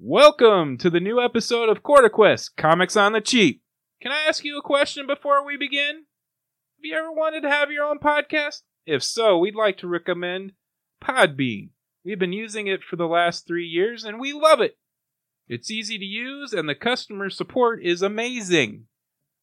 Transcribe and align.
Welcome 0.00 0.78
to 0.78 0.90
the 0.90 1.00
new 1.00 1.20
episode 1.20 1.68
of 1.68 1.82
Quarter 1.82 2.10
Quest 2.10 2.56
Comics 2.56 2.96
on 2.96 3.14
the 3.14 3.20
Cheap. 3.20 3.62
Can 4.00 4.12
I 4.12 4.28
ask 4.28 4.44
you 4.44 4.56
a 4.56 4.62
question 4.62 5.08
before 5.08 5.44
we 5.44 5.56
begin? 5.56 6.04
Have 6.76 6.84
you 6.84 6.96
ever 6.96 7.10
wanted 7.10 7.40
to 7.40 7.50
have 7.50 7.72
your 7.72 7.84
own 7.84 7.98
podcast? 7.98 8.62
If 8.86 9.02
so, 9.02 9.36
we'd 9.38 9.56
like 9.56 9.76
to 9.78 9.88
recommend 9.88 10.52
Podbean. 11.02 11.70
We've 12.04 12.18
been 12.18 12.32
using 12.32 12.68
it 12.68 12.84
for 12.88 12.94
the 12.94 13.08
last 13.08 13.44
three 13.44 13.66
years 13.66 14.04
and 14.04 14.20
we 14.20 14.32
love 14.32 14.60
it. 14.60 14.78
It's 15.48 15.68
easy 15.68 15.98
to 15.98 16.04
use 16.04 16.52
and 16.52 16.68
the 16.68 16.76
customer 16.76 17.28
support 17.28 17.82
is 17.82 18.00
amazing. 18.00 18.84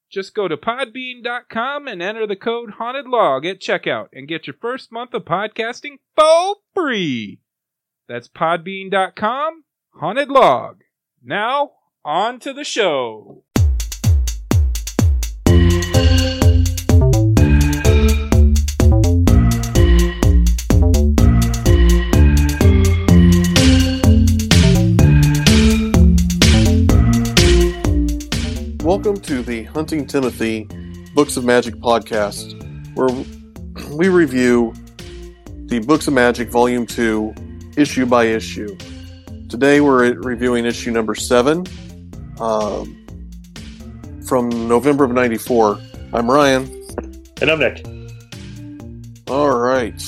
Just 0.10 0.34
go 0.34 0.48
to 0.48 0.56
podbean.com 0.56 1.86
and 1.90 2.02
enter 2.02 2.26
the 2.26 2.38
code 2.38 2.76
Haunted 2.78 3.10
Log 3.10 3.46
at 3.46 3.60
checkout 3.60 4.08
and 4.14 4.26
get 4.26 4.48
your 4.48 4.56
first 4.62 4.90
month 4.90 5.14
of 5.14 5.26
podcasting 5.26 5.98
for 6.16 6.56
free. 6.74 7.42
That's 8.08 8.30
podbean.com 8.30 9.64
Haunted 9.98 10.27
Log. 10.27 10.82
Now, 11.23 11.71
on 12.04 12.38
to 12.41 12.52
the 12.52 12.66
show. 12.66 13.45
Welcome 28.84 29.21
to 29.21 29.41
the 29.43 29.63
Hunting 29.73 30.05
Timothy 30.05 30.68
Books 31.13 31.38
of 31.38 31.46
Magic 31.46 31.76
podcast, 31.76 32.52
where 32.96 33.07
we 33.96 34.09
review 34.09 34.73
the 35.68 35.80
Books 35.80 36.05
of 36.09 36.13
Magic 36.13 36.49
Volume 36.49 36.85
2, 36.85 37.34
issue 37.77 38.05
by 38.05 38.26
issue. 38.26 38.76
Today 39.49 39.80
we're 39.80 40.13
reviewing 40.13 40.66
issue 40.66 40.90
number 40.90 41.13
7 41.13 41.66
um, 42.40 43.05
from 44.27 44.49
November 44.68 45.04
of 45.04 45.12
94. 45.12 45.79
I'm 46.13 46.29
Ryan. 46.29 46.63
And 47.41 47.51
I'm 47.51 47.60
Nick. 47.60 47.85
All 49.29 49.55
right. 49.60 50.01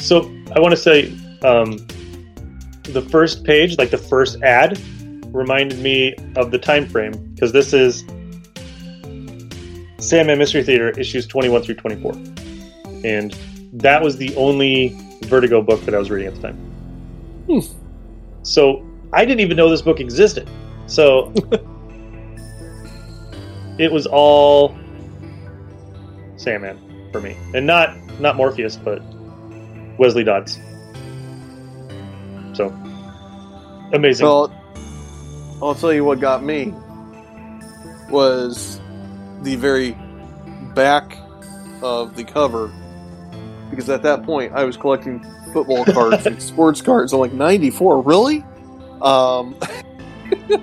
So 0.00 0.22
I 0.56 0.58
want 0.58 0.72
to 0.72 0.76
say 0.76 1.16
um, 1.44 1.76
the 2.82 3.06
first 3.10 3.44
page, 3.44 3.78
like 3.78 3.90
the 3.90 3.98
first 3.98 4.42
ad, 4.42 4.82
reminded 5.26 5.78
me 5.78 6.12
of 6.34 6.50
the 6.50 6.58
time 6.58 6.88
frame 6.88 7.12
because 7.32 7.52
this 7.52 7.72
is 7.72 8.00
Sandman 9.98 10.38
Mystery 10.38 10.64
Theater 10.64 10.90
issues 10.98 11.28
21 11.28 11.62
through 11.62 11.76
24. 11.76 12.12
And 13.04 13.32
that 13.72 14.02
was 14.02 14.16
the 14.16 14.34
only 14.34 14.98
Vertigo 15.22 15.62
book 15.62 15.80
that 15.82 15.94
I 15.94 15.98
was 15.98 16.10
reading 16.10 16.26
at 16.26 16.34
the 16.34 16.42
time. 16.42 16.56
Hmm. 17.46 17.85
So 18.46 18.86
I 19.12 19.24
didn't 19.24 19.40
even 19.40 19.56
know 19.56 19.68
this 19.68 19.82
book 19.82 19.98
existed. 19.98 20.48
So 20.86 21.32
it 23.78 23.90
was 23.90 24.06
all 24.06 24.78
Sandman 26.36 27.08
for 27.10 27.20
me. 27.20 27.36
And 27.54 27.66
not 27.66 27.96
not 28.20 28.36
Morpheus, 28.36 28.76
but 28.76 29.02
Wesley 29.98 30.22
Dodds. 30.22 30.60
So 32.52 32.68
amazing. 33.92 34.26
Well, 34.26 34.52
I'll 35.60 35.74
tell 35.74 35.92
you 35.92 36.04
what 36.04 36.20
got 36.20 36.44
me 36.44 36.72
was 38.08 38.80
the 39.42 39.56
very 39.56 39.98
back 40.74 41.18
of 41.82 42.14
the 42.14 42.22
cover 42.22 42.72
because 43.70 43.90
at 43.90 44.04
that 44.04 44.22
point 44.22 44.52
I 44.52 44.62
was 44.62 44.76
collecting 44.76 45.20
football 45.56 45.86
cards 45.86 46.26
and 46.26 46.42
sports 46.42 46.82
cards. 46.82 47.14
I'm 47.14 47.20
like 47.20 47.32
94, 47.32 48.02
really? 48.02 48.44
Um, 49.00 49.56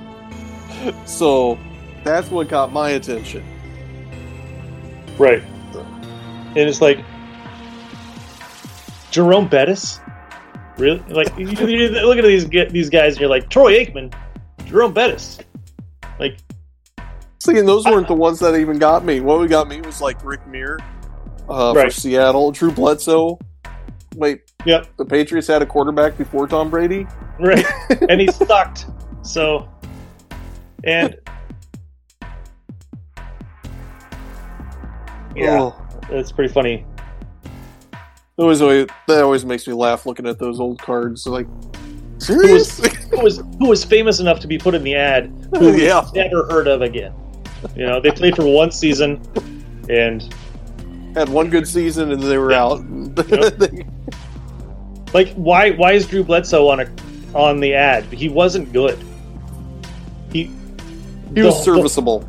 so 1.05 1.58
that's 2.03 2.30
what 2.30 2.47
got 2.47 2.72
my 2.72 2.91
attention. 2.91 3.44
Right. 5.17 5.41
And 6.55 6.58
it's 6.58 6.81
like 6.81 7.00
Jerome 9.09 9.47
Bettis? 9.47 10.00
Really? 10.78 11.00
Like 11.09 11.35
you, 11.38 11.47
you 11.47 11.89
look 11.89 12.18
at 12.18 12.23
these 12.23 12.47
these 12.47 12.89
guys 12.89 13.13
and 13.13 13.22
you're 13.22 13.29
like 13.29 13.50
Troy 13.50 13.73
Aikman, 13.73 14.13
Jerome 14.66 14.94
Bettis. 14.94 15.39
Like 16.19 16.38
See, 17.39 17.57
and 17.57 17.68
those 17.68 17.85
weren't 17.85 18.07
the 18.07 18.13
ones 18.13 18.39
that 18.39 18.56
even 18.56 18.78
got 18.78 19.03
me. 19.03 19.19
What 19.19 19.39
we 19.39 19.47
got 19.47 19.68
me 19.68 19.81
was 19.81 20.01
like 20.01 20.23
Rick 20.23 20.45
Mirer 20.47 20.79
uh, 21.50 21.73
for 21.73 21.79
Right. 21.79 21.91
Seattle, 21.91 22.51
Drew 22.51 22.72
Bledsoe. 22.72 23.39
Wait, 24.16 24.41
Yep. 24.66 24.88
the 24.97 25.06
Patriots 25.06 25.47
had 25.47 25.62
a 25.62 25.66
quarterback 25.66 26.18
before 26.18 26.47
Tom 26.47 26.69
Brady. 26.69 27.06
right. 27.40 27.66
and 28.09 28.19
he 28.22 28.28
sucked. 28.31 28.85
So 29.24 29.68
and 30.85 31.16
yeah, 35.35 35.59
Oh. 35.62 35.75
it's 36.09 36.31
pretty 36.31 36.53
funny. 36.53 36.85
It 37.94 38.41
always, 38.41 38.62
always 38.62 38.88
that 39.07 39.24
always 39.24 39.46
makes 39.46 39.68
me 39.68 39.74
laugh 39.74 40.06
looking 40.06 40.25
at 40.28 40.40
those 40.40 40.59
old 40.59 40.80
cards. 40.81 41.25
Like, 41.28 41.47
Who 42.28 42.38
was, 42.53 42.78
who 43.12 43.19
was 43.22 43.38
who 43.59 43.68
was 43.69 43.84
famous 43.84 44.19
enough 44.19 44.40
to 44.41 44.47
be 44.47 44.57
put 44.57 44.75
in 44.75 44.84
the 44.84 44.95
ad 44.95 45.31
who 45.57 45.72
yeah, 45.78 46.07
never 46.16 46.45
heard 46.50 46.68
of 46.68 46.81
again. 46.81 47.13
You 47.75 47.85
know, 47.85 48.00
they 48.01 48.12
played 48.12 48.35
for 48.35 48.45
one 48.45 48.72
season 48.72 49.22
and 49.90 50.34
had 51.16 51.30
one 51.30 51.50
good 51.50 51.68
season 51.68 52.12
and 52.12 52.22
they 52.22 52.38
were 52.38 52.51
Yeah. 52.51 52.63
out. 52.63 52.81
Yep. 53.30 53.88
Like, 55.13 55.34
why 55.35 55.72
why 55.72 55.94
is 55.94 56.07
Drew 56.07 56.24
Bledsoe 56.24 56.68
on 56.69 56.79
a 56.79 56.88
on 57.35 57.59
the 57.59 57.74
ad? 57.74 58.06
He 58.06 58.29
wasn't 58.29 58.72
good. 58.74 58.97
He 60.31 60.50
he 61.35 61.41
was 61.41 61.56
the- 61.57 61.63
serviceable. 61.75 62.28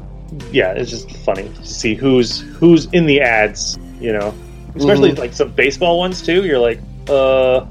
yeah, 0.52 0.72
it's 0.72 0.90
just 0.90 1.10
funny 1.18 1.48
to 1.48 1.66
see 1.66 1.94
who's 1.94 2.40
who's 2.40 2.86
in 2.92 3.06
the 3.06 3.20
ads. 3.20 3.78
You 4.00 4.12
know, 4.12 4.34
especially 4.74 5.12
Mhm. 5.12 5.18
like 5.18 5.32
some 5.32 5.52
baseball 5.52 5.98
ones 5.98 6.20
too. 6.22 6.44
You're 6.44 6.58
like, 6.58 6.80
uh, 7.08 7.64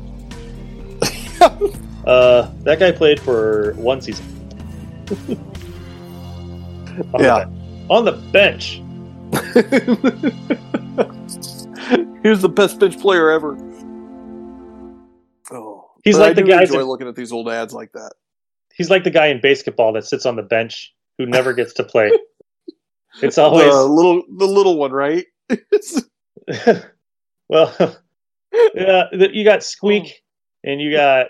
uh, 2.06 2.50
that 2.64 2.80
guy 2.80 2.92
played 2.92 3.20
for 3.20 3.74
one 3.78 4.02
season. 4.02 4.26
On 7.14 7.24
Yeah. 7.24 7.40
ben- 7.46 7.60
on 7.90 8.06
the 8.06 8.12
bench. 8.14 8.80
he 12.24 12.30
was 12.30 12.42
the 12.42 12.50
best 12.50 12.80
bench 12.80 13.00
player 13.00 13.30
ever. 13.32 13.58
Oh, 16.06 16.10
He's 16.10 16.16
but 16.18 16.22
like 16.22 16.32
I 16.32 16.34
the 16.34 16.44
guy. 16.44 16.62
Enjoy 16.64 16.80
that- 16.80 16.86
looking 16.86 17.08
at 17.08 17.16
these 17.16 17.32
old 17.32 17.50
ads 17.50 17.74
like 17.74 17.92
that. 17.94 18.12
He's 18.76 18.90
like 18.90 19.04
the 19.04 19.12
guy 19.12 19.28
in 19.28 19.40
basketball 19.40 19.94
that 19.94 20.04
sits 20.06 20.26
on 20.26 20.36
the 20.36 20.42
bench 20.44 20.94
who 21.18 21.26
never 21.26 21.54
gets 21.54 21.74
to 21.76 21.84
play. 21.84 22.12
It's 23.22 23.38
always 23.38 23.72
the 23.72 23.84
little, 23.84 24.24
the 24.40 24.46
little 24.48 24.76
one, 24.80 24.92
right? 24.92 25.28
well, 27.48 27.98
yeah, 28.74 29.04
you 29.14 29.44
got 29.44 29.64
Squeak, 29.64 30.24
and 30.64 30.82
you 30.82 30.92
got 30.92 31.28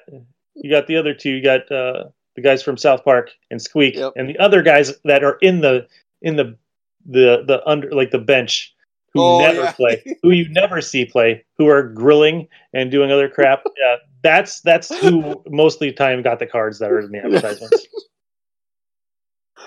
you 0.55 0.69
got 0.71 0.87
the 0.87 0.95
other 0.97 1.13
two. 1.13 1.31
You 1.31 1.43
got 1.43 1.71
uh, 1.71 2.05
the 2.35 2.41
guys 2.41 2.63
from 2.63 2.77
South 2.77 3.03
Park 3.03 3.31
and 3.51 3.61
Squeak, 3.61 3.95
Yep. 3.95 4.13
and 4.15 4.29
the 4.29 4.37
other 4.39 4.61
guys 4.61 4.93
that 5.05 5.23
are 5.23 5.37
in 5.41 5.61
the 5.61 5.87
in 6.21 6.35
the 6.35 6.57
the 7.05 7.43
the 7.45 7.61
under 7.65 7.91
like 7.91 8.11
the 8.11 8.19
bench 8.19 8.73
who 9.13 9.21
Oh, 9.21 9.39
never 9.39 9.61
yeah. 9.63 9.71
play, 9.73 10.17
who 10.21 10.31
you 10.31 10.47
never 10.51 10.81
see 10.81 11.05
play, 11.05 11.43
who 11.57 11.67
are 11.67 11.83
grilling 11.83 12.47
and 12.73 12.91
doing 12.91 13.11
other 13.11 13.29
crap. 13.29 13.63
Yeah, 13.77 13.97
that's 14.23 14.61
that's 14.61 14.93
who 15.01 15.43
most 15.47 15.75
of 15.75 15.81
the 15.81 15.93
time 15.93 16.23
got 16.23 16.39
the 16.39 16.47
cards 16.47 16.79
that 16.79 16.91
are 16.91 16.99
in 16.99 17.11
the 17.11 17.19
advertisements. 17.23 17.87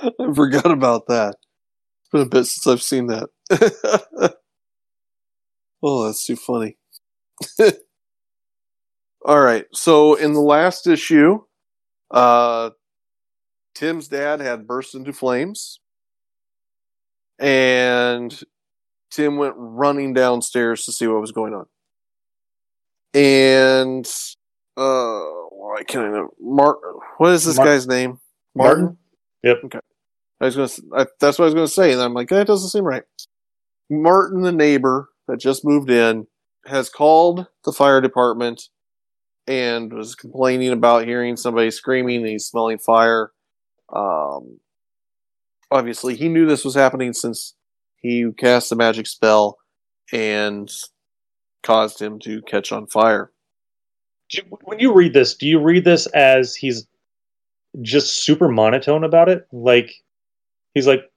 I 0.03 0.35
forgot 0.35 0.71
about 0.71 1.07
that. 1.07 1.37
It's 2.01 2.11
been 2.11 2.23
a 2.23 2.27
bit 2.27 2.45
since 2.45 2.67
I've 2.67 2.83
seen 2.83 3.07
that. 3.07 3.29
oh, 5.83 6.07
that's 6.07 6.27
too 6.27 6.37
funny. 6.37 6.77
All 9.25 9.41
right. 9.41 9.65
So 9.73 10.15
in 10.15 10.35
the 10.35 10.41
last 10.41 10.87
issue, 10.87 11.41
uh, 12.11 12.71
Tim's 13.75 14.09
dad 14.09 14.41
had 14.41 14.67
burst 14.67 14.95
into 14.95 15.13
flames, 15.13 15.81
and 17.39 18.39
Tim 19.11 19.37
went 19.37 19.55
running 19.57 20.13
downstairs 20.13 20.85
to 20.85 20.93
see 20.93 21.07
what 21.07 21.21
was 21.21 21.33
going 21.33 21.55
on. 21.55 21.67
And 23.15 24.07
uh, 24.77 25.21
why 25.51 25.83
can't 25.87 26.07
I 26.07 26.11
know? 26.11 26.35
Mark, 26.41 26.79
what 27.19 27.33
is 27.33 27.45
this 27.45 27.59
guy's 27.59 27.87
name? 27.87 28.19
Martin? 28.55 28.99
Yep. 29.43 29.57
Okay. 29.65 29.79
I 30.41 30.45
was 30.47 30.57
gonna. 30.57 31.03
I, 31.03 31.07
that's 31.21 31.39
what 31.39 31.45
I 31.45 31.47
was 31.47 31.55
gonna 31.55 31.69
say, 31.69 31.93
and 31.93 32.01
I'm 32.01 32.15
like, 32.15 32.29
that 32.29 32.47
doesn't 32.47 32.71
seem 32.71 32.85
right. 32.85 33.05
Martin, 33.89 34.43
the 34.43 34.53
neighbor 34.53 35.09
that 35.29 35.39
just 35.39 35.65
moved 35.65 35.91
in, 35.91 36.27
has 36.67 36.89
called 36.89 37.47
the 37.65 37.73
fire 37.73 38.01
department 38.01 38.69
and 39.47 39.93
was 39.93 40.15
complaining 40.15 40.73
about 40.73 41.07
hearing 41.07 41.37
somebody 41.37 41.71
screaming 41.71 42.23
and 42.23 42.27
he's 42.27 42.47
smelling 42.47 42.79
fire. 42.79 43.33
Um, 43.93 44.61
obviously, 45.71 46.17
he 46.17 46.29
knew 46.29 46.47
this 46.47 46.65
was 46.65 46.75
happening 46.75 47.13
since 47.13 47.55
he 47.97 48.27
cast 48.37 48.71
the 48.71 48.77
magic 48.77 49.07
spell 49.07 49.59
and 50.13 50.71
caused 51.63 52.01
him 52.01 52.19
to 52.21 52.43
catch 52.43 52.73
on 52.73 52.87
fire. 52.87 53.31
When 54.65 54.79
you 54.79 54.93
read 54.93 55.13
this, 55.13 55.35
do 55.35 55.47
you 55.47 55.59
read 55.61 55.85
this 55.85 56.07
as 56.07 56.55
he's 56.57 56.87
just 57.83 58.25
super 58.25 58.49
monotone 58.49 59.05
about 59.05 59.29
it. 59.29 59.47
Like 59.53 59.93
he's 60.75 60.87
like, 60.87 61.11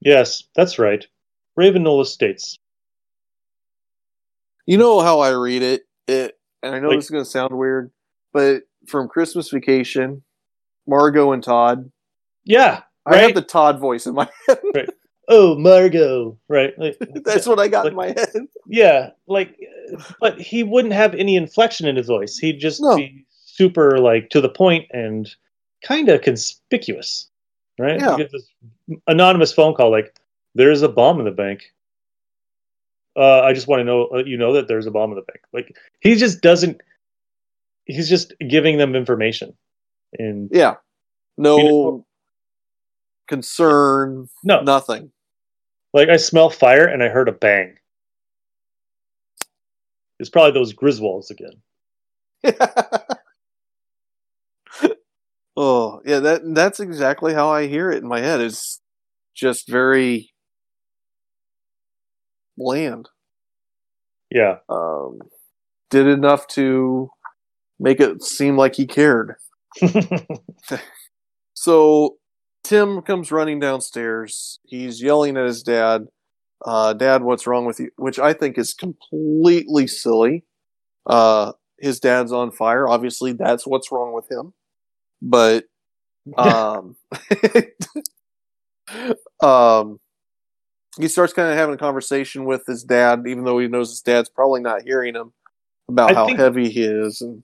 "Yes, 0.00 0.44
that's 0.54 0.78
right, 0.78 1.04
Ravenloft 1.58 2.06
states." 2.06 2.58
You 4.66 4.78
know 4.78 5.00
how 5.00 5.20
I 5.20 5.30
read 5.30 5.62
it. 5.62 5.86
It, 6.06 6.38
and 6.62 6.74
I 6.74 6.78
know 6.80 6.88
Like- 6.88 6.98
this 6.98 7.06
is 7.06 7.10
going 7.10 7.24
to 7.24 7.30
sound 7.30 7.52
weird, 7.56 7.90
but 8.32 8.62
from 8.86 9.08
Christmas 9.08 9.50
Vacation, 9.50 10.22
Margot 10.86 11.32
and 11.32 11.42
Todd. 11.42 11.90
Yeah, 12.44 12.82
I 13.06 13.16
have 13.18 13.34
the 13.34 13.42
Todd 13.42 13.78
voice 13.80 14.06
in 14.06 14.14
my 14.14 14.28
head. 14.48 14.88
oh, 15.28 15.56
Margot, 15.58 16.38
right? 16.48 16.78
Like, 16.78 16.96
That's 17.24 17.46
what 17.46 17.58
I 17.58 17.68
got 17.68 17.86
in 17.86 17.94
my 17.94 18.08
head. 18.08 18.28
yeah, 18.66 19.10
like, 19.26 19.56
but 20.20 20.40
he 20.40 20.62
wouldn't 20.62 20.94
have 20.94 21.14
any 21.14 21.36
inflection 21.36 21.86
in 21.86 21.96
his 21.96 22.06
voice. 22.06 22.36
He'd 22.38 22.58
just 22.58 22.80
No. 22.80 22.96
be 22.96 23.24
super 23.44 23.98
like 23.98 24.30
to 24.30 24.40
the 24.40 24.48
point 24.48 24.86
and 24.92 25.32
kind 25.82 26.08
of 26.08 26.22
conspicuous, 26.22 27.28
right? 27.78 28.00
Yeah. 28.00 28.12
You 28.12 28.18
get 28.18 28.32
this 28.32 28.48
anonymous 29.06 29.52
phone 29.52 29.74
call 29.74 29.90
like, 29.90 30.14
"There's 30.54 30.82
a 30.82 30.88
bomb 30.88 31.18
in 31.18 31.24
the 31.24 31.30
bank." 31.30 31.72
Uh, 33.16 33.42
I 33.42 33.52
just 33.52 33.68
want 33.68 33.80
to 33.80 33.84
know, 33.84 34.06
uh, 34.12 34.24
you 34.24 34.36
know, 34.36 34.52
that 34.54 34.66
there's 34.66 34.86
a 34.86 34.90
bomb 34.90 35.10
in 35.10 35.16
the 35.16 35.22
bank. 35.22 35.40
Like 35.52 35.76
he 36.00 36.16
just 36.16 36.40
doesn't. 36.40 36.80
He's 37.84 38.08
just 38.08 38.32
giving 38.48 38.78
them 38.78 38.96
information, 38.96 39.54
and 40.18 40.48
Yeah. 40.52 40.76
No 41.36 41.56
You 41.58 41.64
know- 41.64 42.06
concern, 43.28 44.28
no, 44.42 44.60
nothing. 44.62 45.10
like 45.92 46.08
I 46.08 46.16
smell 46.16 46.50
fire 46.50 46.86
and 46.86 47.02
I 47.02 47.08
heard 47.08 47.28
a 47.28 47.32
bang. 47.32 47.78
It's 50.18 50.30
probably 50.30 50.52
those 50.52 50.72
Griswolds 50.74 51.30
again. 51.30 51.54
oh, 55.56 56.00
yeah, 56.04 56.20
that 56.20 56.42
that's 56.54 56.80
exactly 56.80 57.34
how 57.34 57.48
I 57.48 57.66
hear 57.66 57.90
it 57.90 58.02
in 58.02 58.08
my 58.08 58.20
head. 58.20 58.40
It's 58.40 58.80
just 59.34 59.68
very 59.68 60.30
bland. 62.56 63.08
Yeah, 64.30 64.58
Um, 64.68 65.20
did 65.90 66.06
enough 66.06 66.46
to 66.48 67.10
make 67.78 68.00
it 68.00 68.22
seem 68.22 68.56
like 68.56 68.74
he 68.74 68.86
cared. 68.86 69.36
So 71.54 72.16
Tim 72.62 73.00
comes 73.02 73.32
running 73.32 73.60
downstairs. 73.60 74.58
He's 74.64 75.02
yelling 75.02 75.36
at 75.36 75.46
his 75.46 75.62
dad. 75.62 76.08
Uh, 76.64 76.92
dad, 76.94 77.22
what's 77.22 77.46
wrong 77.46 77.66
with 77.66 77.78
you? 77.78 77.90
Which 77.96 78.18
I 78.18 78.32
think 78.32 78.56
is 78.58 78.72
completely 78.72 79.86
silly. 79.86 80.44
Uh, 81.06 81.52
his 81.78 82.00
dad's 82.00 82.32
on 82.32 82.50
fire. 82.50 82.88
Obviously, 82.88 83.32
that's 83.32 83.66
what's 83.66 83.92
wrong 83.92 84.12
with 84.12 84.30
him. 84.30 84.54
But, 85.20 85.64
um, 86.36 86.96
um, 89.42 90.00
he 90.98 91.08
starts 91.08 91.32
kind 91.32 91.50
of 91.50 91.56
having 91.56 91.74
a 91.74 91.78
conversation 91.78 92.44
with 92.44 92.64
his 92.66 92.84
dad, 92.84 93.24
even 93.26 93.44
though 93.44 93.58
he 93.58 93.68
knows 93.68 93.90
his 93.90 94.00
dad's 94.00 94.28
probably 94.28 94.60
not 94.60 94.82
hearing 94.82 95.14
him 95.14 95.32
about 95.88 96.12
I 96.12 96.14
how 96.14 96.26
think- 96.26 96.38
heavy 96.38 96.70
he 96.70 96.84
is. 96.84 97.20
And 97.20 97.42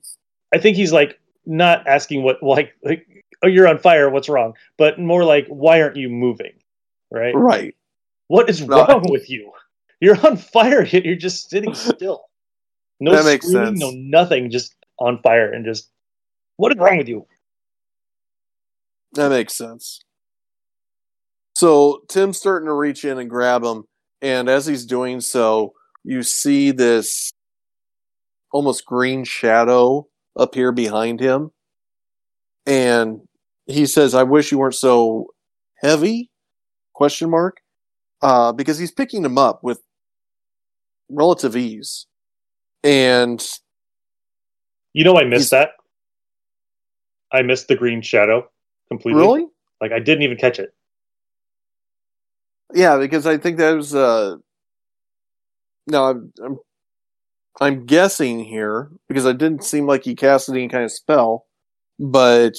I 0.53 0.57
think 0.57 0.77
he's 0.77 0.93
like 0.93 1.19
not 1.45 1.85
asking 1.87 2.23
what 2.23 2.41
like 2.43 2.73
like 2.83 3.07
oh 3.43 3.47
you're 3.47 3.67
on 3.67 3.77
fire, 3.77 4.09
what's 4.09 4.29
wrong? 4.29 4.53
But 4.77 4.99
more 4.99 5.23
like 5.23 5.47
why 5.47 5.81
aren't 5.81 5.95
you 5.95 6.09
moving? 6.09 6.53
Right? 7.09 7.35
right. 7.35 7.75
What 8.31 8.49
is 8.49 8.61
No. 8.65 8.77
wrong 8.77 9.03
with 9.11 9.29
you? 9.29 9.51
You're 9.99 10.15
on 10.25 10.37
fire 10.37 10.85
yet 10.91 11.03
you're 11.03 11.17
just 11.17 11.49
sitting 11.49 11.73
still. 11.75 12.23
No 13.01 13.11
That 13.13 13.25
makes 13.25 13.45
screaming, 13.47 13.77
sense. 13.77 13.79
no 13.81 13.91
nothing, 13.91 14.51
just 14.51 14.75
on 14.99 15.19
fire 15.23 15.51
and 15.51 15.65
just 15.65 15.89
what 16.57 16.71
is 16.71 16.77
wrong 16.77 16.97
with 16.99 17.07
you? 17.09 17.25
That 19.13 19.29
makes 19.29 19.55
sense. 19.57 19.99
So 21.55 22.03
Tim's 22.07 22.37
starting 22.37 22.67
to 22.67 22.73
reach 22.73 23.03
in 23.03 23.17
and 23.17 23.27
grab 23.29 23.63
him, 23.63 23.85
and 24.21 24.47
as 24.47 24.67
he's 24.67 24.85
doing 24.85 25.19
so, 25.19 25.73
you 26.03 26.21
see 26.21 26.69
this 26.71 27.31
almost 28.53 28.85
green 28.85 29.23
shadow 29.23 30.07
appear 30.35 30.71
behind 30.71 31.19
him. 31.19 31.51
And 32.67 33.21
he 33.65 33.87
says, 33.87 34.13
I 34.13 34.23
wish 34.23 34.51
you 34.51 34.59
weren't 34.59 34.75
so 34.75 35.33
heavy? 35.81 36.29
Question 36.93 37.31
mark. 37.31 37.61
Uh, 38.21 38.51
because 38.51 38.77
he's 38.77 38.91
picking 38.91 39.23
them 39.23 39.37
up 39.37 39.63
with 39.63 39.81
relative 41.09 41.55
ease. 41.55 42.05
And 42.83 43.43
You 44.93 45.03
know 45.03 45.17
I 45.17 45.23
missed 45.23 45.51
that. 45.51 45.71
I 47.31 47.41
missed 47.41 47.67
the 47.67 47.75
green 47.75 48.01
shadow 48.01 48.49
completely. 48.89 49.21
really? 49.21 49.45
Like 49.79 49.91
I 49.91 49.99
didn't 49.99 50.23
even 50.23 50.37
catch 50.37 50.59
it. 50.59 50.73
Yeah, 52.73 52.97
because 52.97 53.25
I 53.25 53.37
think 53.37 53.57
that 53.57 53.71
was 53.71 53.95
uh 53.95 54.37
no, 55.87 56.03
I'm 56.05 56.33
I'm, 56.43 56.59
I'm 57.59 57.85
guessing 57.85 58.43
here 58.43 58.89
because 59.07 59.25
it 59.25 59.37
didn't 59.37 59.63
seem 59.63 59.85
like 59.85 60.03
he 60.03 60.15
cast 60.15 60.49
any 60.49 60.67
kind 60.67 60.83
of 60.83 60.91
spell, 60.91 61.45
but 61.99 62.55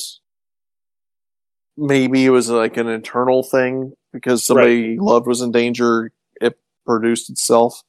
maybe 1.76 2.24
it 2.24 2.30
was 2.30 2.50
like 2.50 2.76
an 2.76 2.88
internal 2.88 3.42
thing 3.42 3.94
because 4.12 4.44
somebody 4.44 4.92
he 4.92 4.98
loved 4.98 5.26
was 5.26 5.40
in 5.40 5.52
danger. 5.52 6.12
It 6.40 6.58
produced 6.86 7.30
itself, 7.30 7.82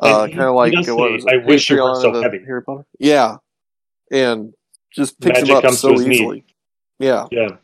uh, 0.00 0.26
kind 0.28 0.40
of 0.42 0.54
like 0.54 0.72
does 0.72 0.88
what 0.88 1.08
say, 1.08 1.12
was 1.12 1.24
it, 1.26 1.32
"I 1.32 1.46
wish 1.46 1.70
you 1.70 1.76
weren't 1.82 2.00
so 2.00 2.20
heavy." 2.20 2.38
Harry 2.44 2.62
Potter. 2.62 2.84
Yeah, 2.98 3.36
and 4.10 4.54
just 4.94 5.20
picks 5.20 5.40
Magic 5.40 5.64
him 5.64 5.70
up 5.70 5.74
so 5.74 5.92
his 5.92 6.06
knee. 6.06 6.14
easily. 6.16 6.44
Yeah. 6.98 7.26
Yeah. 7.30 7.56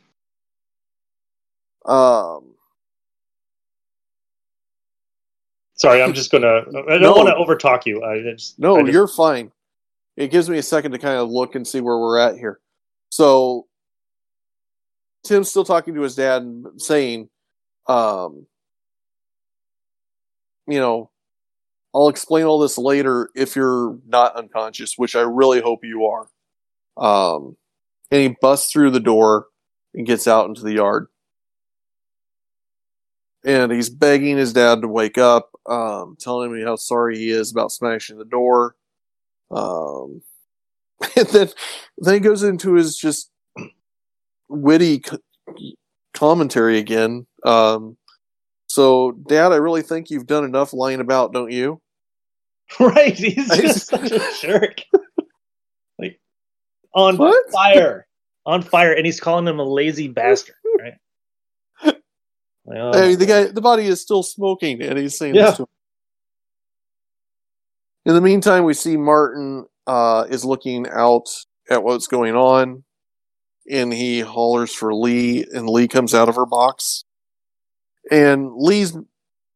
Um. 1.84 2.44
Sorry, 5.74 6.02
I'm 6.02 6.12
just 6.12 6.30
gonna 6.32 6.64
I 6.88 6.98
don't 6.98 7.02
No. 7.02 7.12
want 7.14 7.28
to 7.28 7.34
overtalk 7.34 7.86
you. 7.86 8.02
I 8.02 8.20
just 8.22 8.58
No, 8.58 8.76
I 8.76 8.80
just- 8.82 8.92
you're 8.92 9.06
fine. 9.08 9.52
It 10.16 10.32
gives 10.32 10.50
me 10.50 10.58
a 10.58 10.62
second 10.62 10.90
to 10.92 10.98
kind 10.98 11.16
of 11.16 11.30
look 11.30 11.54
and 11.54 11.66
see 11.66 11.80
where 11.80 11.96
we're 11.98 12.18
at 12.18 12.36
here. 12.36 12.58
So 13.10 13.68
Tim's 15.22 15.48
still 15.50 15.64
talking 15.64 15.94
to 15.94 16.00
his 16.02 16.16
dad 16.16 16.42
and 16.42 16.82
saying, 16.82 17.28
um, 17.88 18.46
you 20.66 20.78
know, 20.78 21.10
I'll 21.94 22.08
explain 22.08 22.44
all 22.44 22.58
this 22.58 22.78
later 22.78 23.30
if 23.34 23.56
you're 23.56 23.98
not 24.06 24.36
unconscious, 24.36 24.94
which 24.96 25.16
I 25.16 25.22
really 25.22 25.60
hope 25.60 25.80
you 25.82 26.04
are. 26.06 26.28
Um, 26.96 27.56
and 28.10 28.20
he 28.20 28.36
busts 28.40 28.70
through 28.70 28.90
the 28.90 29.00
door 29.00 29.46
and 29.94 30.06
gets 30.06 30.28
out 30.28 30.48
into 30.48 30.62
the 30.62 30.74
yard. 30.74 31.06
And 33.44 33.72
he's 33.72 33.88
begging 33.88 34.36
his 34.36 34.52
dad 34.52 34.82
to 34.82 34.88
wake 34.88 35.16
up, 35.16 35.50
um, 35.66 36.16
telling 36.20 36.54
him 36.54 36.66
how 36.66 36.76
sorry 36.76 37.16
he 37.16 37.30
is 37.30 37.50
about 37.50 37.72
smashing 37.72 38.18
the 38.18 38.24
door. 38.24 38.76
Um, 39.50 40.22
and 41.16 41.28
then, 41.28 41.48
then 41.98 42.14
he 42.14 42.20
goes 42.20 42.42
into 42.42 42.74
his 42.74 42.96
just 42.96 43.30
witty 44.48 45.02
commentary 46.18 46.78
again. 46.78 47.26
Um, 47.44 47.96
so, 48.66 49.12
Dad, 49.12 49.52
I 49.52 49.56
really 49.56 49.82
think 49.82 50.10
you've 50.10 50.26
done 50.26 50.44
enough 50.44 50.72
lying 50.72 51.00
about, 51.00 51.32
don't 51.32 51.50
you? 51.52 51.80
right. 52.80 53.14
He's 53.16 53.48
just 53.56 53.86
such 53.86 54.10
a 54.10 54.20
jerk. 54.40 54.82
like 55.98 56.20
on 56.94 57.16
What? 57.16 57.50
fire, 57.52 58.06
on 58.44 58.62
fire, 58.62 58.92
and 58.92 59.06
he's 59.06 59.20
calling 59.20 59.46
him 59.46 59.58
a 59.58 59.64
lazy 59.64 60.08
bastard. 60.08 60.54
Right. 60.80 61.96
Like, 62.66 62.78
oh, 62.78 63.08
mean, 63.08 63.18
the 63.18 63.26
guy, 63.26 63.44
the 63.46 63.62
body 63.62 63.86
is 63.86 64.00
still 64.02 64.22
smoking, 64.22 64.82
and 64.82 64.98
he's 64.98 65.16
saying 65.16 65.34
Yeah. 65.34 65.46
this 65.46 65.56
to 65.56 65.62
him. 65.62 65.68
In 68.04 68.14
the 68.14 68.20
meantime, 68.20 68.64
we 68.64 68.74
see 68.74 68.96
Martin 68.98 69.66
uh, 69.86 70.26
is 70.28 70.44
looking 70.44 70.86
out 70.88 71.24
at 71.70 71.82
what's 71.82 72.06
going 72.06 72.36
on, 72.36 72.84
and 73.70 73.92
he 73.92 74.20
hollers 74.20 74.72
for 74.72 74.94
Lee, 74.94 75.46
and 75.52 75.68
Lee 75.68 75.88
comes 75.88 76.14
out 76.14 76.28
of 76.28 76.36
her 76.36 76.46
box, 76.46 77.04
and 78.10 78.52
Lee's 78.54 78.96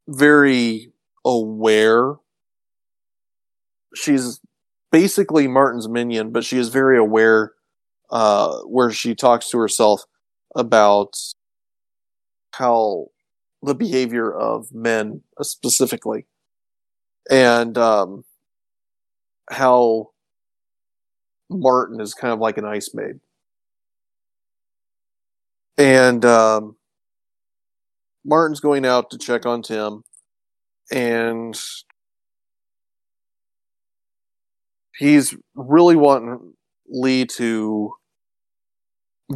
very 0.09 0.93
aware. 1.25 2.17
She's 3.95 4.41
basically 4.91 5.49
Martin's 5.49 5.89
minion, 5.89 6.31
but 6.31 6.45
she 6.45 6.59
is 6.59 6.69
very 6.69 6.99
aware 6.99 7.53
uh, 8.11 8.59
where 8.61 8.91
she 8.91 9.15
talks 9.15 9.49
to 9.51 9.59
herself 9.59 10.05
about 10.55 11.17
how 12.53 13.07
the 13.63 13.75
behavior 13.75 14.33
of 14.33 14.73
men 14.73 15.23
specifically 15.41 16.27
and 17.31 17.79
um, 17.79 18.25
how 19.51 20.11
Martin 21.49 22.01
is 22.01 22.13
kind 22.13 22.33
of 22.33 22.41
like 22.41 22.59
an 22.59 22.65
ice 22.65 22.91
maid. 22.95 23.21
And 25.83 26.25
um, 26.25 26.77
Martin's 28.25 28.61
going 28.61 28.87
out 28.87 29.11
to 29.11 29.19
check 29.19 29.47
on 29.47 29.63
Tim, 29.63 30.05
and 30.93 31.59
he's 34.97 35.37
really 35.57 35.97
wanting 35.97 36.55
Lee 36.89 37.27
to 37.27 37.95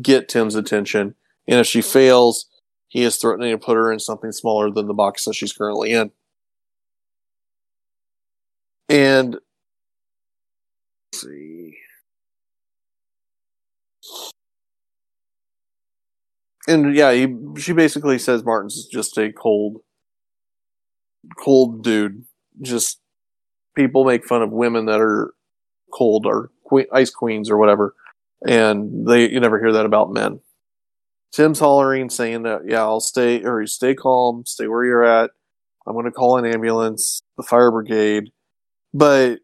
get 0.01 0.29
Tim's 0.29 0.55
attention. 0.55 1.17
And 1.49 1.59
if 1.59 1.67
she 1.67 1.83
fails, 1.83 2.47
he 2.87 3.03
is 3.03 3.17
threatening 3.17 3.51
to 3.51 3.59
put 3.59 3.75
her 3.75 3.93
in 3.93 3.99
something 3.99 4.31
smaller 4.31 4.71
than 4.71 4.87
the 4.87 4.95
box 4.95 5.25
that 5.25 5.35
she's 5.35 5.53
currently 5.53 5.91
in. 5.91 6.13
And 8.89 9.39
see. 11.13 11.79
And 16.69 16.95
yeah, 16.95 17.13
he, 17.13 17.35
she 17.59 17.73
basically 17.73 18.19
says 18.19 18.45
Martin's 18.45 18.87
just 18.87 19.17
a 19.19 19.33
cold, 19.33 19.83
cold 21.39 21.85
dude. 21.85 22.25
Just 22.61 23.01
people 23.75 24.05
make 24.05 24.25
fun 24.25 24.43
of 24.43 24.51
women 24.51 24.87
that 24.87 25.01
are 25.01 25.35
cold 25.93 26.27
or 26.27 26.51
ice 26.93 27.11
queens 27.11 27.51
or 27.51 27.57
whatever, 27.57 27.95
and 28.47 29.07
they 29.07 29.31
you 29.31 29.39
never 29.39 29.61
hear 29.61 29.73
that 29.73 29.87
about 29.87 30.13
men. 30.13 30.41
Tim's 31.33 31.61
hollering, 31.61 32.11
saying 32.11 32.43
that 32.43 32.63
yeah, 32.67 32.81
I'll 32.81 33.01
stay 33.01 33.45
or 33.45 33.67
stay 33.67 33.95
calm, 33.95 34.45
stay 34.47 34.67
where 34.67 34.85
you're 34.85 35.05
at. 35.05 35.31
I'm 35.87 35.93
going 35.93 36.07
to 36.07 36.11
call 36.11 36.37
an 36.37 36.47
ambulance, 36.47 37.23
the 37.37 37.45
fire 37.45 37.71
brigade, 37.71 38.33
but 38.93 39.39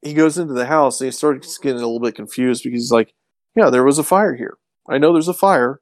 he 0.00 0.14
goes 0.14 0.38
into 0.38 0.54
the 0.54 0.66
house 0.66 1.00
and 1.00 1.06
he 1.06 1.12
starts 1.12 1.58
getting 1.58 1.82
a 1.82 1.86
little 1.86 2.00
bit 2.00 2.14
confused 2.14 2.62
because 2.62 2.80
he's 2.80 2.92
like, 2.92 3.12
yeah, 3.54 3.68
there 3.68 3.84
was 3.84 3.98
a 3.98 4.04
fire 4.04 4.34
here. 4.34 4.56
I 4.88 4.98
know 4.98 5.12
there's 5.12 5.28
a 5.28 5.34
fire. 5.34 5.80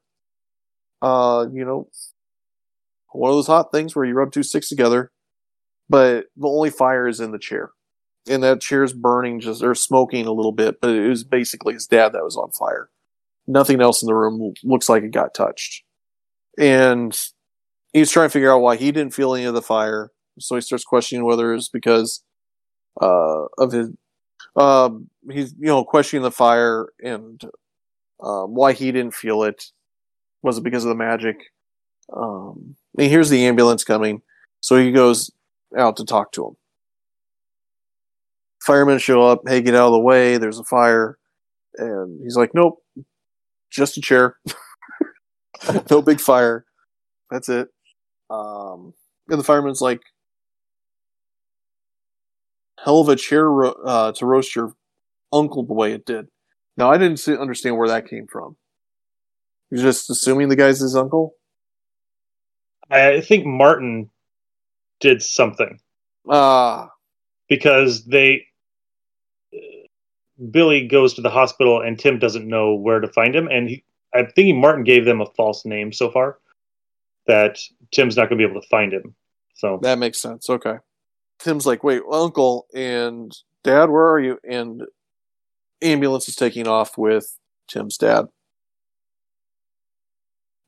Uh, 1.04 1.46
you 1.52 1.64
know, 1.64 1.88
one 3.12 3.30
of 3.30 3.37
those 3.37 3.46
hot 3.46 3.70
things 3.70 3.94
where 3.94 4.04
you 4.04 4.14
rub 4.14 4.32
two 4.32 4.42
sticks 4.42 4.68
together, 4.68 5.12
but 5.88 6.26
the 6.37 6.49
only 6.49 6.70
fire 6.70 7.06
is 7.06 7.20
in 7.20 7.30
the 7.30 7.38
chair. 7.38 7.70
And 8.26 8.42
that 8.42 8.62
chair's 8.62 8.94
burning 8.94 9.40
just 9.40 9.62
or 9.62 9.75
smoking 9.75 10.26
a 10.26 10.32
little 10.32 10.52
bit, 10.52 10.80
but 10.80 10.90
it 10.90 11.08
was 11.08 11.25
basically 11.25 11.75
his 11.75 11.87
dad 11.87 12.14
that 12.14 12.25
was 12.25 12.38
on 12.38 12.52
fire. 12.52 12.88
Nothing 13.46 13.82
else 13.82 14.02
in 14.02 14.06
the 14.06 14.14
room 14.14 14.54
looks 14.64 14.88
like 14.88 15.02
it 15.02 15.11
got 15.11 15.34
touched. 15.34 15.84
And 16.56 17.14
he's 17.92 18.11
trying 18.11 18.28
to 18.28 18.32
figure 18.32 18.50
out 18.50 18.62
why 18.62 18.76
he 18.76 18.90
didn't 18.90 19.12
feel 19.12 19.34
any 19.34 19.44
of 19.44 19.52
the 19.52 19.61
fire. 19.61 20.11
So 20.38 20.54
he 20.54 20.62
starts 20.62 20.84
questioning 20.84 21.26
whether 21.26 21.52
it's 21.52 21.68
because 21.68 22.25
uh, 23.00 23.44
of 23.58 23.73
his. 23.73 23.90
Um, 24.56 25.11
he's 25.30 25.52
you 25.58 25.66
know 25.66 25.84
questioning 25.84 26.23
the 26.23 26.30
fire 26.30 26.87
and 27.02 27.42
um, 28.23 28.54
why 28.54 28.73
he 28.73 28.92
didn't 28.92 29.14
feel 29.14 29.42
it. 29.42 29.64
Was 30.44 30.58
it 30.58 30.62
because 30.62 30.84
of 30.84 30.90
the 30.90 30.94
magic? 30.94 31.50
Um, 32.14 32.76
and 32.98 33.10
here's 33.10 33.30
the 33.30 33.46
ambulance 33.46 33.82
coming, 33.82 34.20
so 34.60 34.76
he 34.76 34.92
goes 34.92 35.30
out 35.76 35.96
to 35.96 36.04
talk 36.04 36.32
to 36.32 36.48
him. 36.48 36.56
Firemen 38.60 38.98
show 38.98 39.22
up. 39.22 39.40
Hey, 39.48 39.62
get 39.62 39.74
out 39.74 39.86
of 39.86 39.92
the 39.92 40.00
way! 40.00 40.36
There's 40.36 40.58
a 40.58 40.64
fire, 40.64 41.16
and 41.78 42.20
he's 42.22 42.36
like, 42.36 42.50
"Nope, 42.52 42.84
just 43.70 43.96
a 43.96 44.02
chair. 44.02 44.36
no 45.90 46.02
big 46.02 46.20
fire. 46.20 46.66
That's 47.30 47.48
it." 47.48 47.68
Um, 48.28 48.92
and 49.30 49.40
the 49.40 49.44
fireman's 49.44 49.80
like, 49.80 50.02
"Hell 52.84 53.00
of 53.00 53.08
a 53.08 53.16
chair 53.16 53.50
ro- 53.50 53.80
uh, 53.82 54.12
to 54.12 54.26
roast 54.26 54.54
your 54.54 54.74
uncle 55.32 55.62
the 55.62 55.72
way 55.72 55.94
it 55.94 56.04
did." 56.04 56.28
Now, 56.76 56.90
I 56.90 56.98
didn't 56.98 57.18
see, 57.18 57.34
understand 57.34 57.78
where 57.78 57.88
that 57.88 58.10
came 58.10 58.26
from. 58.26 58.56
You're 59.71 59.83
just 59.83 60.11
assuming 60.11 60.49
the 60.49 60.56
guy's 60.56 60.80
his 60.80 60.97
uncle? 60.97 61.35
I 62.90 63.21
think 63.21 63.47
Martin 63.47 64.11
did 65.00 65.23
something 65.23 65.80
Ah, 66.28 66.90
because 67.49 68.04
they 68.04 68.47
Billy 70.50 70.87
goes 70.87 71.14
to 71.14 71.23
the 71.23 71.30
hospital 71.30 71.80
and 71.80 71.99
Tim 71.99 72.18
doesn't 72.18 72.47
know 72.47 72.75
where 72.75 73.00
to 73.00 73.09
find 73.09 73.35
him, 73.35 73.49
and 73.49 73.68
he, 73.68 73.85
I'm 74.14 74.26
thinking 74.30 74.61
Martin 74.61 74.85
gave 74.85 75.04
them 75.04 75.21
a 75.21 75.26
false 75.26 75.64
name 75.64 75.92
so 75.92 76.11
far 76.11 76.38
that 77.26 77.59
Tim's 77.90 78.16
not 78.16 78.28
going 78.28 78.38
to 78.38 78.47
be 78.47 78.50
able 78.50 78.61
to 78.61 78.68
find 78.68 78.92
him. 78.92 79.14
So 79.54 79.78
that 79.83 79.99
makes 79.99 80.21
sense. 80.21 80.49
Okay. 80.50 80.76
Tim's 81.38 81.66
like, 81.66 81.83
wait, 81.83 82.02
uncle 82.11 82.66
and 82.75 83.37
dad, 83.62 83.90
where 83.90 84.06
are 84.06 84.21
you? 84.21 84.38
And 84.49 84.83
ambulance 85.83 86.28
is 86.28 86.37
taking 86.37 86.66
off 86.68 86.97
with 86.97 87.38
Tim's 87.68 87.97
dad. 87.97 88.26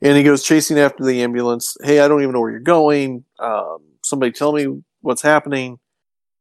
And 0.03 0.17
he 0.17 0.23
goes 0.23 0.43
chasing 0.43 0.79
after 0.79 1.05
the 1.05 1.23
ambulance. 1.23 1.77
Hey, 1.83 2.01
I 2.01 2.09
don't 2.09 2.23
even 2.23 2.35
know 2.35 2.41
where 2.41 2.51
you're 2.51 2.61
going. 2.61 3.25
Um, 3.39 3.79
somebody 4.03 4.33
tell 4.33 4.53
me 4.53 4.83
what's 5.01 5.23
happening. 5.23 5.79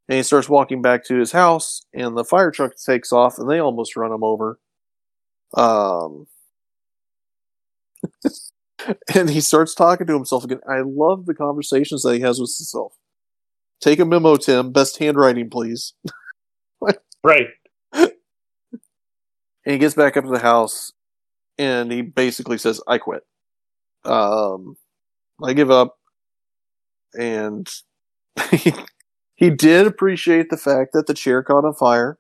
And 0.07 0.17
he 0.17 0.23
starts 0.23 0.49
walking 0.49 0.81
back 0.81 1.03
to 1.05 1.17
his 1.17 1.31
house, 1.31 1.81
and 1.91 2.15
the 2.15 2.23
fire 2.23 2.51
truck 2.51 2.73
takes 2.75 3.11
off, 3.11 3.39
and 3.39 3.49
they 3.49 3.57
almost 3.59 3.95
run 3.95 4.11
him 4.11 4.23
over. 4.23 4.59
Um, 5.55 6.27
and 9.15 9.29
he 9.31 9.41
starts 9.41 9.73
talking 9.73 10.05
to 10.05 10.13
himself 10.13 10.43
again. 10.43 10.59
I 10.69 10.81
love 10.85 11.25
the 11.25 11.33
conversations 11.33 12.03
that 12.03 12.13
he 12.13 12.21
has 12.21 12.39
with 12.39 12.55
himself. 12.55 12.93
Take 13.81 13.99
a 13.99 14.05
memo, 14.05 14.35
Tim. 14.35 14.71
Best 14.71 14.99
handwriting, 14.99 15.49
please. 15.49 15.93
right, 17.23 17.47
And 17.93 18.11
he 19.65 19.77
gets 19.79 19.95
back 19.95 20.15
up 20.17 20.25
to 20.25 20.29
the 20.29 20.39
house, 20.39 20.93
and 21.57 21.91
he 21.91 22.03
basically 22.03 22.59
says, 22.59 22.79
"I 22.87 22.99
quit. 22.99 23.23
Um, 24.05 24.77
I 25.43 25.53
give 25.53 25.71
up." 25.71 25.97
And 27.17 27.69
he, 28.51 28.73
he 29.35 29.49
did 29.49 29.87
appreciate 29.87 30.49
the 30.49 30.57
fact 30.57 30.93
that 30.93 31.07
the 31.07 31.13
chair 31.13 31.43
caught 31.43 31.65
on 31.65 31.73
fire. 31.73 32.17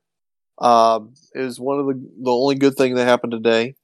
Um, 0.57 1.13
it 1.33 1.41
was 1.41 1.59
one 1.59 1.79
of 1.79 1.87
the 1.87 1.93
the 2.23 2.31
only 2.31 2.55
good 2.55 2.75
thing 2.75 2.95
that 2.95 3.05
happened 3.05 3.31
today. 3.31 3.75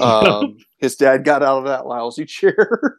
Um, 0.00 0.58
his 0.78 0.96
dad 0.96 1.24
got 1.24 1.42
out 1.42 1.58
of 1.58 1.64
that 1.64 1.86
lousy 1.86 2.24
chair. 2.26 2.98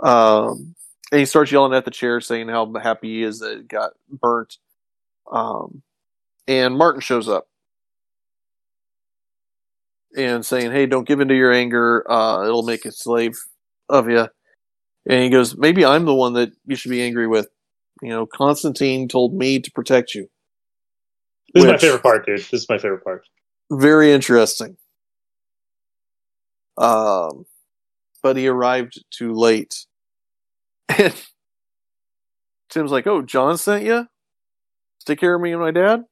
um, 0.00 0.74
and 1.10 1.20
he 1.20 1.24
starts 1.24 1.50
yelling 1.50 1.72
at 1.72 1.84
the 1.84 1.90
chair, 1.90 2.20
saying 2.20 2.48
how 2.48 2.70
happy 2.74 3.08
he 3.08 3.22
is 3.22 3.38
that 3.38 3.58
it 3.58 3.68
got 3.68 3.92
burnt. 4.10 4.58
Um, 5.30 5.82
and 6.46 6.76
Martin 6.76 7.00
shows 7.00 7.28
up 7.28 7.48
and 10.16 10.44
saying, 10.44 10.72
"Hey, 10.72 10.86
don't 10.86 11.06
give 11.06 11.20
in 11.20 11.28
to 11.28 11.34
your 11.36 11.52
anger. 11.52 12.04
Uh, 12.10 12.44
it'll 12.44 12.62
make 12.62 12.84
a 12.84 12.92
slave 12.92 13.36
of 13.88 14.08
you." 14.08 14.28
And 15.08 15.22
he 15.22 15.30
goes, 15.30 15.56
"Maybe 15.56 15.84
I'm 15.84 16.04
the 16.04 16.14
one 16.14 16.34
that 16.34 16.50
you 16.66 16.76
should 16.76 16.90
be 16.90 17.02
angry 17.02 17.26
with. 17.26 17.48
You 18.02 18.10
know, 18.10 18.26
Constantine 18.26 19.08
told 19.08 19.34
me 19.34 19.60
to 19.60 19.70
protect 19.72 20.14
you." 20.14 20.28
this 21.54 21.64
is 21.64 21.70
my 21.70 21.78
favorite 21.78 22.02
part, 22.02 22.26
dude. 22.26 22.38
This 22.38 22.52
is 22.52 22.68
my 22.68 22.78
favorite 22.78 23.04
part. 23.04 23.24
very 23.70 24.12
interesting. 24.12 24.76
Um, 26.76 27.46
but 28.22 28.36
he 28.36 28.46
arrived 28.48 29.02
too 29.10 29.32
late. 29.34 29.86
And 30.98 31.14
Tim's 32.70 32.90
like, 32.90 33.06
"Oh, 33.06 33.22
John 33.22 33.56
sent 33.56 33.84
you 33.84 34.08
take 35.08 35.18
care 35.18 35.34
of 35.34 35.40
me 35.40 35.52
and 35.52 35.60
my 35.60 35.70
dad." 35.70 36.04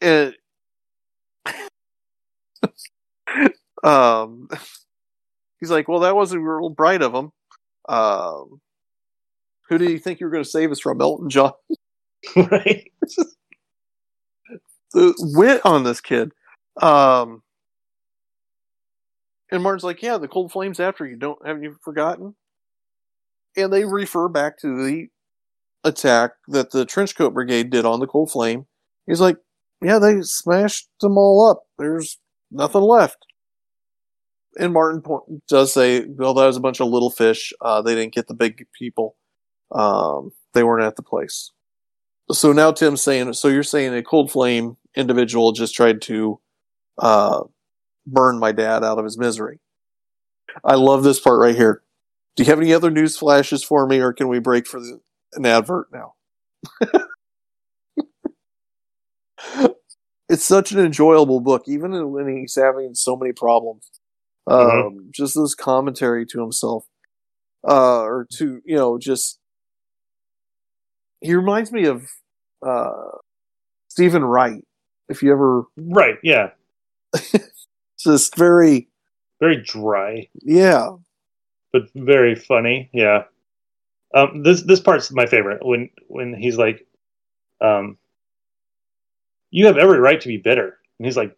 And 0.00 0.34
um, 3.82 4.48
he's 5.60 5.70
like, 5.70 5.88
"Well, 5.88 6.00
that 6.00 6.16
wasn't 6.16 6.42
real 6.42 6.70
bright 6.70 7.02
of 7.02 7.14
him." 7.14 7.32
Um, 7.88 8.60
who 9.68 9.78
do 9.78 9.90
you 9.90 9.98
think 9.98 10.20
you 10.20 10.26
were 10.26 10.32
going 10.32 10.44
to 10.44 10.50
save 10.50 10.70
us 10.70 10.80
from, 10.80 11.00
Elton 11.00 11.30
John? 11.30 11.52
right? 12.36 12.90
the 14.92 15.14
wit 15.34 15.60
on 15.64 15.84
this 15.84 16.00
kid. 16.00 16.32
Um, 16.80 17.42
and 19.50 19.62
Martin's 19.62 19.84
like, 19.84 20.02
"Yeah, 20.02 20.18
the 20.18 20.28
cold 20.28 20.52
flames 20.52 20.80
after 20.80 21.06
you. 21.06 21.16
Don't 21.16 21.44
haven't 21.46 21.62
you 21.62 21.76
forgotten?" 21.82 22.34
And 23.56 23.72
they 23.72 23.84
refer 23.84 24.28
back 24.28 24.58
to 24.58 24.84
the 24.84 25.08
attack 25.84 26.32
that 26.48 26.72
the 26.72 26.84
Trenchcoat 26.84 27.32
Brigade 27.32 27.70
did 27.70 27.86
on 27.86 28.00
the 28.00 28.06
Cold 28.06 28.30
Flame. 28.30 28.66
He's 29.06 29.20
like, 29.20 29.36
"Yeah, 29.82 29.98
they 29.98 30.22
smashed 30.22 30.88
them 31.00 31.18
all 31.18 31.50
up. 31.50 31.64
There's 31.78 32.18
nothing 32.50 32.82
left." 32.82 33.26
And 34.58 34.72
Martin 34.72 35.02
does 35.48 35.72
say, 35.72 36.06
"Well, 36.06 36.34
that 36.34 36.46
was 36.46 36.56
a 36.56 36.60
bunch 36.60 36.80
of 36.80 36.88
little 36.88 37.10
fish. 37.10 37.52
Uh, 37.60 37.82
they 37.82 37.94
didn't 37.94 38.14
get 38.14 38.26
the 38.28 38.34
big 38.34 38.66
people. 38.72 39.16
Um, 39.72 40.32
they 40.54 40.62
weren't 40.62 40.84
at 40.84 40.96
the 40.96 41.02
place." 41.02 41.52
so 42.32 42.52
now 42.52 42.72
Tim's 42.72 43.02
saying, 43.02 43.32
so 43.34 43.48
you're 43.48 43.62
saying 43.62 43.94
a 43.94 44.02
cold 44.02 44.30
flame 44.30 44.76
individual 44.96 45.52
just 45.52 45.74
tried 45.74 46.02
to 46.02 46.40
uh, 46.98 47.42
burn 48.06 48.38
my 48.38 48.52
dad 48.52 48.82
out 48.82 48.98
of 48.98 49.04
his 49.04 49.18
misery. 49.18 49.60
I 50.64 50.74
love 50.74 51.02
this 51.02 51.20
part 51.20 51.40
right 51.40 51.54
here. 51.54 51.82
Do 52.34 52.42
you 52.42 52.50
have 52.50 52.60
any 52.60 52.72
other 52.72 52.90
news 52.90 53.16
flashes 53.16 53.62
for 53.62 53.86
me, 53.86 54.00
or 54.00 54.12
can 54.12 54.28
we 54.28 54.38
break 54.38 54.66
for 54.66 54.80
the, 54.80 55.00
an 55.34 55.46
advert 55.46 55.88
now? 55.92 56.14
it's 60.28 60.44
such 60.44 60.72
an 60.72 60.78
enjoyable 60.78 61.40
book, 61.40 61.64
even 61.66 62.10
when 62.10 62.28
he's 62.36 62.56
having 62.56 62.94
so 62.94 63.16
many 63.16 63.32
problems. 63.32 63.90
Um, 64.46 65.08
Just 65.10 65.34
this 65.34 65.54
commentary 65.54 66.24
to 66.26 66.40
himself, 66.40 66.86
uh, 67.68 68.02
or 68.02 68.26
to 68.34 68.62
you 68.64 68.76
know, 68.76 68.96
just 68.96 69.40
he 71.20 71.34
reminds 71.34 71.72
me 71.72 71.86
of 71.86 72.06
uh, 72.64 73.10
Steven 73.88 74.24
Wright 74.24 74.64
If 75.08 75.22
you 75.22 75.32
ever, 75.32 75.64
Right. 75.76 76.16
Yeah. 76.22 76.50
just 77.98 78.36
very, 78.36 78.88
Very 79.40 79.56
dry, 79.56 80.28
yeah, 80.42 80.90
but 81.72 81.82
very 81.94 82.34
funny. 82.34 82.88
Yeah. 82.92 83.24
Um, 84.14 84.42
this 84.44 84.62
this 84.62 84.80
part's 84.80 85.10
my 85.10 85.26
favorite 85.26 85.64
when 85.64 85.90
when 86.06 86.34
he's 86.34 86.56
like, 86.56 86.86
um, 87.60 87.98
"You 89.50 89.66
have 89.66 89.78
every 89.78 89.98
right 89.98 90.20
to 90.20 90.28
be 90.28 90.36
bitter," 90.36 90.78
and 90.98 91.06
he's 91.06 91.16
like, 91.16 91.36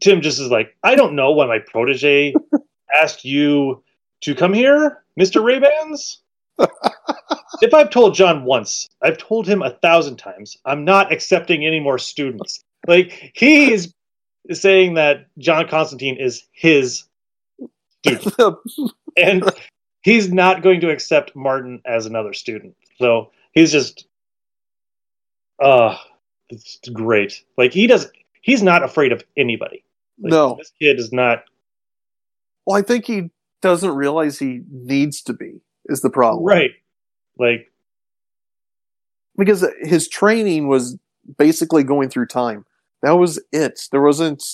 Tim 0.00 0.20
just 0.20 0.40
is 0.40 0.50
like, 0.50 0.76
"I 0.82 0.94
don't 0.94 1.14
know 1.14 1.32
why 1.32 1.46
my 1.46 1.58
protege 1.58 2.34
asked 2.94 3.24
you 3.24 3.82
to 4.22 4.34
come 4.34 4.52
here, 4.52 5.02
Mister 5.16 5.40
Raybans." 5.40 6.18
if 7.62 7.74
I've 7.74 7.90
told 7.90 8.14
John 8.14 8.44
once, 8.44 8.88
I've 9.02 9.18
told 9.18 9.46
him 9.46 9.62
a 9.62 9.70
thousand 9.70 10.16
times, 10.16 10.56
I'm 10.64 10.84
not 10.84 11.12
accepting 11.12 11.64
any 11.64 11.80
more 11.80 11.98
students. 11.98 12.64
Like 12.86 13.32
he 13.34 13.72
is 13.72 13.94
saying 14.52 14.94
that 14.94 15.26
John 15.38 15.68
Constantine 15.68 16.16
is 16.16 16.44
his 16.52 17.04
student, 18.04 18.34
and 19.16 19.44
he's 20.02 20.32
not 20.32 20.62
going 20.62 20.80
to 20.80 20.90
accept 20.90 21.36
Martin 21.36 21.80
as 21.84 22.06
another 22.06 22.32
student. 22.32 22.74
So 22.98 23.30
he's 23.52 23.72
just, 23.72 24.06
uh, 25.60 25.96
it's 26.48 26.78
great. 26.92 27.44
Like 27.56 27.72
he 27.72 27.86
does, 27.86 28.10
he's 28.42 28.62
not 28.62 28.82
afraid 28.82 29.12
of 29.12 29.22
anybody. 29.36 29.84
Like, 30.20 30.32
no. 30.32 30.56
this 30.58 30.72
kid 30.78 30.98
is 30.98 31.12
not. 31.12 31.44
Well, 32.66 32.76
I 32.76 32.82
think 32.82 33.06
he 33.06 33.30
doesn't 33.62 33.90
realize 33.90 34.38
he 34.38 34.62
needs 34.70 35.22
to 35.22 35.32
be. 35.32 35.60
Is 35.86 36.02
the 36.02 36.10
problem 36.10 36.44
Right. 36.44 36.72
Like 37.38 37.70
because 39.36 39.66
his 39.80 40.06
training 40.08 40.68
was 40.68 40.98
basically 41.38 41.82
going 41.82 42.10
through 42.10 42.26
time. 42.26 42.66
That 43.02 43.12
was 43.12 43.42
it. 43.52 43.80
There 43.90 44.02
wasn't 44.02 44.44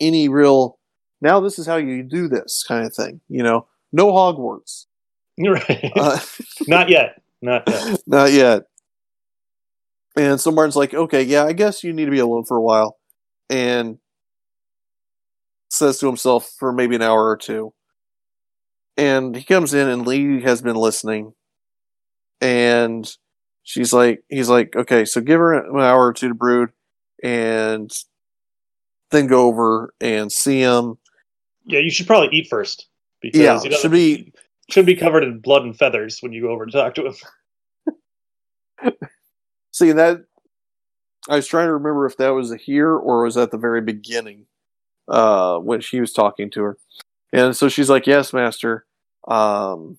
any 0.00 0.28
real. 0.28 0.78
Now 1.20 1.40
this 1.40 1.58
is 1.58 1.66
how 1.66 1.76
you 1.76 2.02
do 2.02 2.26
this 2.26 2.64
kind 2.66 2.86
of 2.86 2.94
thing. 2.94 3.20
You 3.28 3.42
know, 3.42 3.66
no 3.92 4.06
Hogwarts. 4.12 4.86
right. 5.38 5.92
Uh, 5.94 6.18
not 6.66 6.88
yet. 6.88 7.22
Not 7.42 7.64
yet. 7.68 8.02
not 8.06 8.32
yet. 8.32 8.62
And 10.18 10.40
so 10.40 10.50
Martin's 10.50 10.74
like, 10.74 10.94
okay, 10.94 11.22
yeah, 11.22 11.44
I 11.44 11.52
guess 11.52 11.84
you 11.84 11.92
need 11.92 12.06
to 12.06 12.10
be 12.10 12.18
alone 12.18 12.44
for 12.44 12.56
a 12.56 12.62
while, 12.62 12.98
and 13.48 13.98
says 15.70 15.98
to 15.98 16.06
himself 16.06 16.50
for 16.58 16.72
maybe 16.72 16.96
an 16.96 17.02
hour 17.02 17.28
or 17.28 17.36
two. 17.36 17.72
And 18.96 19.36
he 19.36 19.44
comes 19.44 19.74
in, 19.74 19.88
and 19.88 20.04
Lee 20.04 20.40
has 20.42 20.60
been 20.60 20.74
listening, 20.74 21.34
and 22.40 23.08
she's 23.62 23.92
like, 23.92 24.24
he's 24.28 24.48
like, 24.48 24.74
okay, 24.74 25.04
so 25.04 25.20
give 25.20 25.38
her 25.38 25.54
an 25.54 25.80
hour 25.80 26.08
or 26.08 26.12
two 26.12 26.28
to 26.28 26.34
brood, 26.34 26.70
and 27.22 27.88
then 29.12 29.28
go 29.28 29.46
over 29.46 29.94
and 30.00 30.32
see 30.32 30.58
him. 30.58 30.98
Yeah, 31.64 31.78
you 31.78 31.90
should 31.90 32.08
probably 32.08 32.36
eat 32.36 32.48
first. 32.48 32.88
Because 33.22 33.40
Yeah, 33.40 33.62
you 33.62 33.70
know, 33.70 33.76
should 33.76 33.92
be- 33.92 34.32
should 34.68 34.86
be 34.86 34.96
covered 34.96 35.22
in 35.22 35.38
blood 35.38 35.62
and 35.62 35.78
feathers 35.78 36.18
when 36.20 36.32
you 36.32 36.42
go 36.42 36.50
over 36.50 36.66
to 36.66 36.72
talk 36.72 36.96
to 36.96 37.06
him. 37.06 38.92
See 39.78 39.92
that 39.92 40.24
I 41.28 41.36
was 41.36 41.46
trying 41.46 41.68
to 41.68 41.72
remember 41.74 42.04
if 42.04 42.16
that 42.16 42.30
was 42.30 42.52
here 42.54 42.90
or 42.90 43.22
was 43.22 43.36
at 43.36 43.52
the 43.52 43.58
very 43.58 43.80
beginning, 43.80 44.46
uh, 45.06 45.58
when 45.58 45.80
she 45.80 46.00
was 46.00 46.12
talking 46.12 46.50
to 46.50 46.62
her. 46.64 46.78
And 47.32 47.56
so 47.56 47.68
she's 47.68 47.88
like, 47.88 48.04
"Yes, 48.04 48.32
master." 48.32 48.86
Um, 49.28 49.98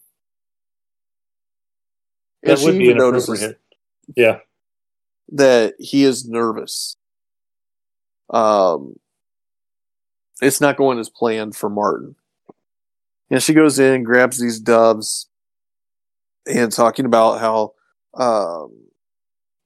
and 2.43 2.51
That 2.51 2.59
she 2.59 2.77
be 2.77 2.85
even 2.85 2.97
notices. 2.97 3.53
Yeah. 4.17 4.39
that 5.31 5.75
he 5.79 6.03
is 6.03 6.27
nervous. 6.27 6.97
Um, 8.31 8.99
it's 10.41 10.59
not 10.59 10.75
going 10.75 10.99
as 10.99 11.09
planned 11.09 11.55
for 11.55 11.69
Martin. 11.69 12.15
And 13.29 13.41
she 13.41 13.53
goes 13.53 13.79
in, 13.79 14.03
grabs 14.03 14.39
these 14.39 14.59
doves, 14.59 15.29
and 16.45 16.69
talking 16.69 17.05
about 17.05 17.39
how 17.39 17.73
um, 18.15 18.88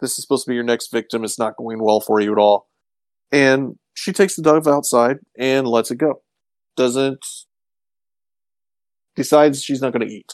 this 0.03 0.17
is 0.17 0.23
supposed 0.23 0.43
to 0.43 0.49
be 0.49 0.55
your 0.55 0.65
next 0.65 0.91
victim. 0.91 1.23
It's 1.23 1.39
not 1.39 1.55
going 1.55 1.81
well 1.81 2.01
for 2.01 2.19
you 2.19 2.33
at 2.33 2.37
all. 2.37 2.67
And 3.31 3.79
she 3.93 4.11
takes 4.11 4.35
the 4.35 4.41
dove 4.41 4.67
outside 4.67 5.17
and 5.39 5.65
lets 5.65 5.91
it 5.91 5.97
go. 5.97 6.21
Doesn't 6.75 7.25
decides 9.15 9.63
she's 9.63 9.81
not 9.81 9.93
going 9.93 10.07
to 10.07 10.13
eat. 10.13 10.33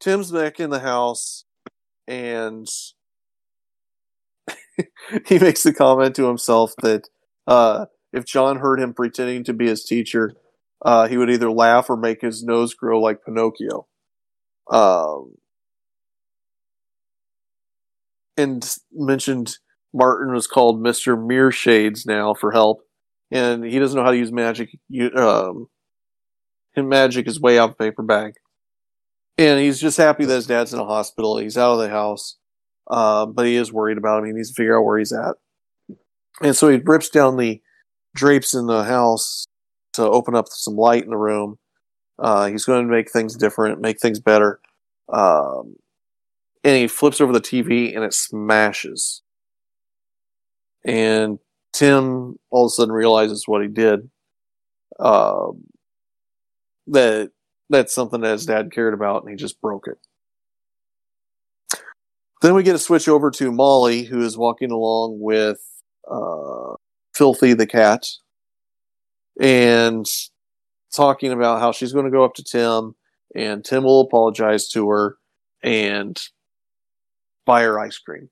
Tim's 0.00 0.32
back 0.32 0.58
in 0.58 0.70
the 0.70 0.80
house, 0.80 1.44
and 2.08 2.66
he 5.26 5.38
makes 5.38 5.62
the 5.62 5.74
comment 5.74 6.16
to 6.16 6.26
himself 6.26 6.72
that 6.82 7.08
uh, 7.46 7.86
if 8.12 8.24
John 8.24 8.56
heard 8.56 8.80
him 8.80 8.94
pretending 8.94 9.44
to 9.44 9.52
be 9.52 9.68
his 9.68 9.84
teacher, 9.84 10.32
uh, 10.82 11.06
he 11.06 11.16
would 11.16 11.30
either 11.30 11.50
laugh 11.50 11.90
or 11.90 11.96
make 11.96 12.22
his 12.22 12.42
nose 12.42 12.74
grow 12.74 12.98
like 12.98 13.24
Pinocchio. 13.24 13.86
Um, 14.70 15.34
and 18.40 18.76
mentioned 18.92 19.56
Martin 19.92 20.32
was 20.32 20.46
called 20.46 20.80
Mister 20.80 21.16
Mirshades 21.16 22.06
now 22.06 22.34
for 22.34 22.52
help, 22.52 22.82
and 23.30 23.64
he 23.64 23.78
doesn't 23.78 23.96
know 23.96 24.04
how 24.04 24.10
to 24.10 24.16
use 24.16 24.32
magic. 24.32 24.76
You, 24.88 25.10
um, 25.14 25.68
him 26.74 26.88
magic 26.88 27.26
is 27.26 27.40
way 27.40 27.58
out 27.58 27.70
of 27.70 27.78
paper 27.78 28.02
bag, 28.02 28.34
and 29.38 29.60
he's 29.60 29.80
just 29.80 29.96
happy 29.96 30.24
that 30.24 30.34
his 30.34 30.46
dad's 30.46 30.72
in 30.72 30.80
a 30.80 30.84
hospital. 30.84 31.38
He's 31.38 31.58
out 31.58 31.74
of 31.74 31.78
the 31.80 31.88
house, 31.88 32.36
uh, 32.88 33.26
but 33.26 33.46
he 33.46 33.56
is 33.56 33.72
worried 33.72 33.98
about 33.98 34.20
him. 34.20 34.26
He 34.26 34.32
needs 34.32 34.50
to 34.50 34.54
figure 34.54 34.78
out 34.78 34.84
where 34.84 34.98
he's 34.98 35.12
at, 35.12 35.36
and 36.40 36.56
so 36.56 36.68
he 36.68 36.78
rips 36.78 37.08
down 37.08 37.36
the 37.36 37.60
drapes 38.14 38.54
in 38.54 38.66
the 38.66 38.84
house 38.84 39.46
to 39.92 40.02
open 40.02 40.34
up 40.34 40.46
some 40.48 40.76
light 40.76 41.04
in 41.04 41.10
the 41.10 41.16
room. 41.16 41.58
Uh, 42.18 42.46
he's 42.46 42.64
going 42.64 42.86
to 42.86 42.92
make 42.92 43.10
things 43.10 43.36
different, 43.36 43.80
make 43.80 43.98
things 43.98 44.20
better. 44.20 44.60
Um, 45.12 45.76
and 46.64 46.76
he 46.76 46.86
flips 46.88 47.20
over 47.20 47.32
the 47.32 47.40
TV 47.40 47.94
and 47.94 48.04
it 48.04 48.14
smashes. 48.14 49.22
And 50.84 51.38
Tim 51.72 52.38
all 52.50 52.66
of 52.66 52.70
a 52.70 52.70
sudden 52.70 52.92
realizes 52.92 53.46
what 53.46 53.62
he 53.62 53.68
did. 53.68 54.10
Um, 54.98 55.64
that 56.88 57.30
that's 57.68 57.94
something 57.94 58.20
that 58.20 58.32
his 58.32 58.46
dad 58.46 58.72
cared 58.72 58.94
about, 58.94 59.22
and 59.22 59.30
he 59.30 59.36
just 59.36 59.60
broke 59.60 59.86
it. 59.86 59.98
Then 62.42 62.54
we 62.54 62.62
get 62.62 62.74
a 62.74 62.78
switch 62.78 63.08
over 63.08 63.30
to 63.32 63.52
Molly, 63.52 64.02
who 64.02 64.22
is 64.22 64.36
walking 64.36 64.70
along 64.70 65.20
with 65.20 65.60
uh, 66.10 66.74
Filthy 67.14 67.52
the 67.52 67.66
cat, 67.66 68.08
and 69.40 70.06
talking 70.92 71.32
about 71.32 71.60
how 71.60 71.70
she's 71.70 71.92
going 71.92 72.06
to 72.06 72.10
go 72.10 72.24
up 72.24 72.34
to 72.34 72.44
Tim, 72.44 72.94
and 73.34 73.64
Tim 73.64 73.84
will 73.84 74.00
apologize 74.00 74.68
to 74.70 74.88
her 74.88 75.16
and 75.62 76.20
buy 77.46 77.62
her 77.62 77.78
ice 77.78 77.98
cream. 77.98 78.28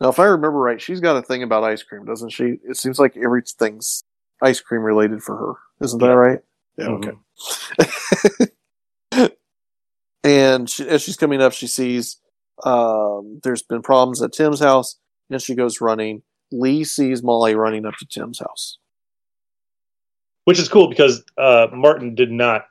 Now, 0.00 0.08
if 0.08 0.18
I 0.18 0.24
remember 0.24 0.58
right, 0.58 0.80
she's 0.80 1.00
got 1.00 1.16
a 1.16 1.22
thing 1.22 1.42
about 1.42 1.64
ice 1.64 1.82
cream, 1.82 2.04
doesn't 2.04 2.30
she? 2.30 2.58
It 2.68 2.76
seems 2.76 2.98
like 2.98 3.16
everything's 3.16 4.04
ice 4.42 4.60
cream 4.60 4.82
related 4.82 5.22
for 5.22 5.36
her. 5.36 5.54
Isn't 5.84 6.00
that 6.00 6.16
right? 6.16 6.40
Yeah, 6.76 6.86
Mhm. 6.86 7.18
okay. 9.20 9.28
and 10.24 10.68
she, 10.68 10.88
as 10.88 11.02
she's 11.02 11.16
coming 11.16 11.40
up, 11.42 11.52
she 11.52 11.66
sees 11.66 12.18
um, 12.64 13.40
there's 13.42 13.62
been 13.62 13.82
problems 13.82 14.22
at 14.22 14.32
Tim's 14.32 14.60
house, 14.60 14.96
and 15.30 15.40
she 15.40 15.54
goes 15.54 15.80
running. 15.80 16.22
Lee 16.50 16.84
sees 16.84 17.22
Molly 17.22 17.54
running 17.54 17.86
up 17.86 17.94
to 17.96 18.06
Tim's 18.06 18.38
house. 18.38 18.78
Which 20.44 20.58
is 20.58 20.68
cool 20.68 20.88
because 20.88 21.24
uh, 21.38 21.68
Martin 21.72 22.14
did 22.14 22.30
not 22.30 22.66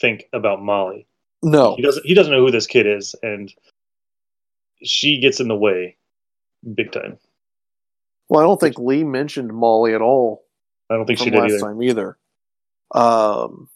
think 0.00 0.24
about 0.32 0.62
Molly. 0.62 1.06
No, 1.42 1.76
He 1.76 1.82
doesn't. 1.82 2.04
He 2.06 2.14
doesn't 2.14 2.32
know 2.32 2.40
who 2.44 2.50
this 2.50 2.66
kid 2.66 2.86
is, 2.86 3.14
and 3.22 3.52
she 4.82 5.18
gets 5.20 5.40
in 5.40 5.48
the 5.48 5.56
way, 5.56 5.96
big 6.74 6.92
time. 6.92 7.18
well, 8.28 8.40
I 8.40 8.44
don't 8.44 8.60
think 8.60 8.78
Lee 8.78 9.04
mentioned 9.04 9.52
Molly 9.52 9.94
at 9.94 10.00
all 10.00 10.46
I 10.88 10.94
don't 10.94 11.06
think 11.06 11.18
she 11.18 11.30
did 11.30 11.40
last 11.40 11.52
either. 11.52 11.60
time 11.60 11.82
either. 11.82 12.16
Um, 12.94 13.68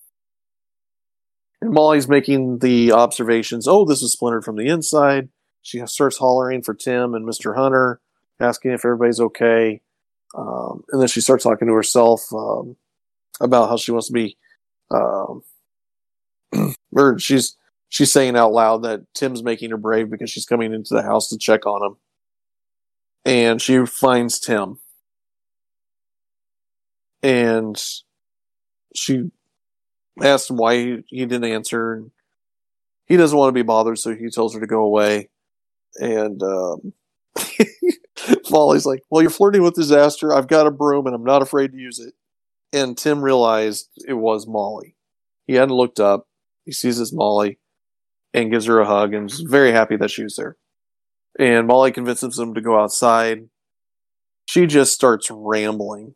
and 1.60 1.72
Molly's 1.72 2.08
making 2.08 2.60
the 2.60 2.92
observations. 2.92 3.66
Oh, 3.66 3.84
this 3.84 4.02
is 4.02 4.12
splintered 4.12 4.44
from 4.44 4.56
the 4.56 4.68
inside. 4.68 5.28
She 5.62 5.84
starts 5.86 6.16
hollering 6.16 6.62
for 6.62 6.74
Tim 6.74 7.14
and 7.14 7.26
Mister 7.26 7.54
Hunter, 7.54 8.00
asking 8.38 8.72
if 8.72 8.84
everybody's 8.84 9.20
okay. 9.20 9.80
Um, 10.34 10.84
and 10.90 11.00
then 11.00 11.08
she 11.08 11.20
starts 11.20 11.42
talking 11.44 11.68
to 11.68 11.74
herself 11.74 12.32
um, 12.32 12.76
about 13.40 13.68
how 13.68 13.76
she 13.76 13.90
wants 13.90 14.06
to 14.06 14.12
be, 14.12 14.36
um, 14.92 15.42
or 16.92 17.18
she's 17.18 17.56
she's 17.90 18.11
saying 18.11 18.37
out 18.37 18.53
loud 18.53 18.85
that 18.85 19.12
Tim's 19.12 19.42
making 19.42 19.70
her 19.70 19.76
brave 19.76 20.09
because 20.09 20.31
she's 20.31 20.46
coming 20.46 20.72
into 20.72 20.94
the 20.94 21.03
house 21.03 21.29
to 21.29 21.37
check 21.37 21.66
on 21.66 21.85
him, 21.85 21.96
and 23.26 23.61
she 23.61 23.85
finds 23.85 24.40
Tim, 24.40 24.79
and 27.22 27.83
she 28.94 29.31
asks 30.22 30.48
him 30.48 30.57
why 30.57 30.76
he, 30.76 31.05
he 31.09 31.26
didn't 31.26 31.44
answer. 31.44 32.05
He 33.05 33.16
doesn't 33.16 33.37
want 33.37 33.48
to 33.50 33.53
be 33.53 33.62
bothered, 33.62 33.98
so 33.98 34.14
he 34.14 34.31
tells 34.31 34.55
her 34.55 34.61
to 34.61 34.66
go 34.66 34.83
away. 34.83 35.29
And 35.96 36.40
um, 36.42 36.92
Molly's 38.50 38.87
like, 38.87 39.03
"Well, 39.11 39.20
you're 39.22 39.31
flirting 39.31 39.62
with 39.62 39.74
disaster. 39.74 40.33
I've 40.33 40.48
got 40.48 40.66
a 40.66 40.70
broom, 40.70 41.07
and 41.07 41.14
I'm 41.14 41.24
not 41.24 41.42
afraid 41.42 41.72
to 41.72 41.79
use 41.79 41.98
it." 41.98 42.14
And 42.72 42.96
Tim 42.96 43.20
realized 43.20 43.88
it 44.07 44.14
was 44.14 44.46
Molly. 44.46 44.94
He 45.48 45.55
hadn't 45.55 45.74
looked 45.74 45.98
up. 45.98 46.29
He 46.64 46.70
sees 46.70 47.00
it's 47.00 47.12
Molly, 47.12 47.59
and 48.32 48.50
gives 48.50 48.66
her 48.66 48.78
a 48.80 48.86
hug, 48.86 49.14
and 49.14 49.30
is 49.30 49.40
very 49.40 49.72
happy 49.72 49.96
that 49.96 50.10
she 50.10 50.22
was 50.22 50.36
there. 50.36 50.56
And 51.38 51.66
Molly 51.66 51.92
convinces 51.92 52.38
him 52.38 52.54
to 52.54 52.60
go 52.60 52.78
outside. 52.78 53.48
She 54.46 54.66
just 54.66 54.92
starts 54.94 55.30
rambling. 55.30 56.14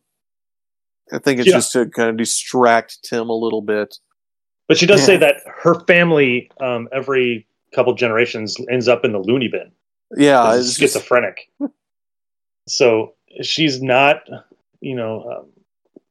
I 1.12 1.18
think 1.18 1.38
it's 1.40 1.48
Yeah. 1.48 1.54
just 1.56 1.72
to 1.72 1.86
kind 1.86 2.10
of 2.10 2.16
distract 2.16 3.02
Tim 3.04 3.28
a 3.28 3.36
little 3.36 3.62
bit. 3.62 3.98
But 4.68 4.78
she 4.78 4.86
does 4.86 5.00
Yeah. 5.00 5.06
say 5.06 5.16
that 5.18 5.36
her 5.46 5.80
family, 5.86 6.50
um, 6.60 6.88
every 6.92 7.46
couple 7.74 7.94
generations, 7.94 8.56
ends 8.70 8.88
up 8.88 9.04
in 9.04 9.12
the 9.12 9.18
loony 9.18 9.48
bin. 9.48 9.70
Yeah, 10.16 10.54
it's 10.54 10.66
just- 10.66 10.78
schizophrenic. 10.78 11.50
so 12.66 13.14
she's 13.42 13.82
not, 13.82 14.28
you 14.80 14.94
know, 14.94 15.46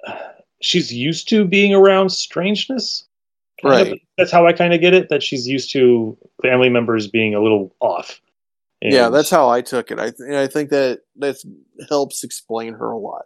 um, 0.07 0.15
she's 0.61 0.93
used 0.93 1.27
to 1.29 1.45
being 1.45 1.73
around 1.73 2.09
strangeness. 2.11 3.05
Right. 3.63 4.01
That's 4.17 4.31
how 4.31 4.45
I 4.47 4.53
kind 4.53 4.73
of 4.73 4.81
get 4.81 4.93
it. 4.93 5.09
That 5.09 5.23
she's 5.23 5.47
used 5.47 5.71
to 5.73 6.17
family 6.41 6.69
members 6.69 7.07
being 7.07 7.33
a 7.35 7.41
little 7.41 7.73
off. 7.79 8.19
yeah, 8.81 9.09
that's 9.09 9.29
how 9.29 9.49
I 9.49 9.61
took 9.61 9.91
it. 9.91 9.99
I 9.99 10.11
th- 10.11 10.29
I 10.31 10.47
think 10.47 10.69
that 10.71 11.01
that 11.17 11.37
helps 11.89 12.23
explain 12.23 12.73
her 12.73 12.91
a 12.91 12.97
lot 12.97 13.25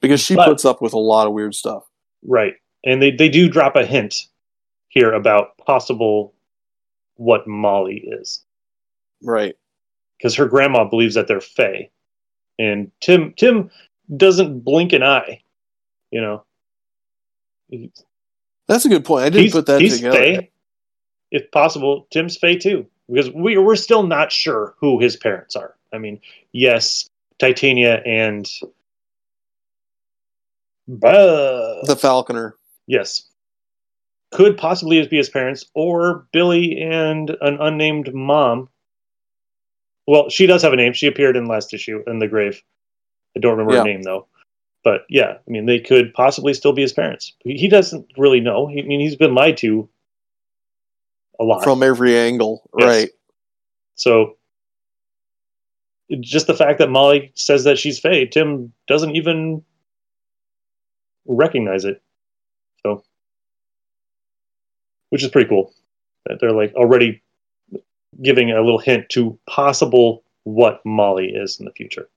because 0.00 0.20
she 0.20 0.34
But- 0.36 0.46
puts 0.48 0.64
up 0.64 0.82
with 0.82 0.92
a 0.92 0.98
lot 0.98 1.26
of 1.26 1.32
weird 1.32 1.54
stuff. 1.54 1.84
right. 2.22 2.54
And 2.84 3.02
they 3.02 3.10
they 3.10 3.28
do 3.28 3.48
drop 3.48 3.74
a 3.76 3.84
hint 3.84 4.26
here 4.88 5.12
about 5.12 5.56
possible 5.58 6.32
what 7.16 7.46
Molly 7.48 7.98
is. 8.06 8.44
Right. 9.22 9.56
because 10.16 10.34
her 10.36 10.46
grandma 10.46 10.84
believes 10.84 11.14
that 11.14 11.26
they're 11.28 11.40
Fae, 11.40 11.90
and 12.58 12.90
Tim 13.00 13.32
Tim 13.36 13.70
doesn't 14.16 14.60
blink 14.60 14.92
an 14.92 15.02
eye. 15.02 15.42
You 16.12 16.20
know, 16.20 16.44
That's 18.68 18.84
a 18.84 18.88
good 18.88 19.04
point. 19.04 19.24
I 19.24 19.30
didn't 19.30 19.44
he's 19.44 19.52
put 19.52 19.66
that 19.66 19.80
he's 19.80 19.96
together. 19.96 20.16
Fae. 20.16 20.48
If 21.30 21.50
possible, 21.50 22.06
Tim's 22.10 22.36
Fae 22.36 22.56
too, 22.56 22.86
because 23.10 23.30
we 23.32 23.56
we're 23.58 23.76
still 23.76 24.02
not 24.02 24.30
sure 24.30 24.74
who 24.78 24.98
his 25.00 25.16
parents 25.16 25.56
are. 25.56 25.74
I 25.92 25.98
mean, 25.98 26.20
yes, 26.52 27.08
Titania 27.38 28.02
and 28.04 28.48
Bah, 30.86 31.82
The 31.84 31.96
Falconer. 32.00 32.54
yes, 32.86 33.24
could 34.30 34.56
possibly 34.56 35.06
be 35.06 35.16
his 35.18 35.28
parents, 35.28 35.66
or 35.74 36.26
Billy 36.32 36.80
and 36.80 37.30
an 37.40 37.58
unnamed 37.60 38.12
mom. 38.14 38.68
Well, 40.06 40.30
she 40.30 40.46
does 40.46 40.62
have 40.62 40.72
a 40.72 40.76
name. 40.76 40.94
She 40.94 41.06
appeared 41.06 41.36
in 41.36 41.46
last 41.46 41.74
issue 41.74 42.02
in 42.06 42.18
the 42.18 42.28
grave. 42.28 42.62
I 43.36 43.40
don't 43.40 43.52
remember 43.52 43.74
Yeah. 43.74 43.80
her 43.80 43.84
name 43.84 44.02
though. 44.02 44.26
But 44.88 45.04
yeah, 45.10 45.32
I 45.32 45.50
mean, 45.50 45.66
they 45.66 45.80
could 45.80 46.14
possibly 46.14 46.54
still 46.54 46.72
be 46.72 46.80
his 46.80 46.94
parents. 46.94 47.34
He 47.40 47.68
doesn't 47.68 48.10
really 48.16 48.40
know. 48.40 48.68
He, 48.68 48.80
I 48.80 48.86
mean, 48.86 49.00
he's 49.00 49.16
been 49.16 49.34
lied 49.34 49.58
to 49.58 49.86
a 51.38 51.44
lot. 51.44 51.62
From 51.62 51.82
every 51.82 52.16
angle. 52.16 52.62
Yes. 52.78 52.88
Right. 52.88 53.10
So 53.96 54.38
just 56.20 56.46
the 56.46 56.54
fact 56.54 56.78
that 56.78 56.88
Molly 56.88 57.32
says 57.34 57.64
that 57.64 57.78
she's 57.78 57.98
Fae, 57.98 58.24
Tim 58.24 58.72
doesn't 58.86 59.14
even 59.14 59.62
recognize 61.26 61.84
it. 61.84 62.00
So, 62.82 63.04
which 65.10 65.22
is 65.22 65.28
pretty 65.28 65.50
cool 65.50 65.74
that 66.24 66.40
they're 66.40 66.52
like 66.52 66.72
already 66.76 67.20
giving 68.22 68.52
a 68.52 68.62
little 68.62 68.78
hint 68.78 69.10
to 69.10 69.38
possible 69.46 70.22
what 70.44 70.80
Molly 70.86 71.26
is 71.26 71.60
in 71.60 71.66
the 71.66 71.72
future. 71.72 72.08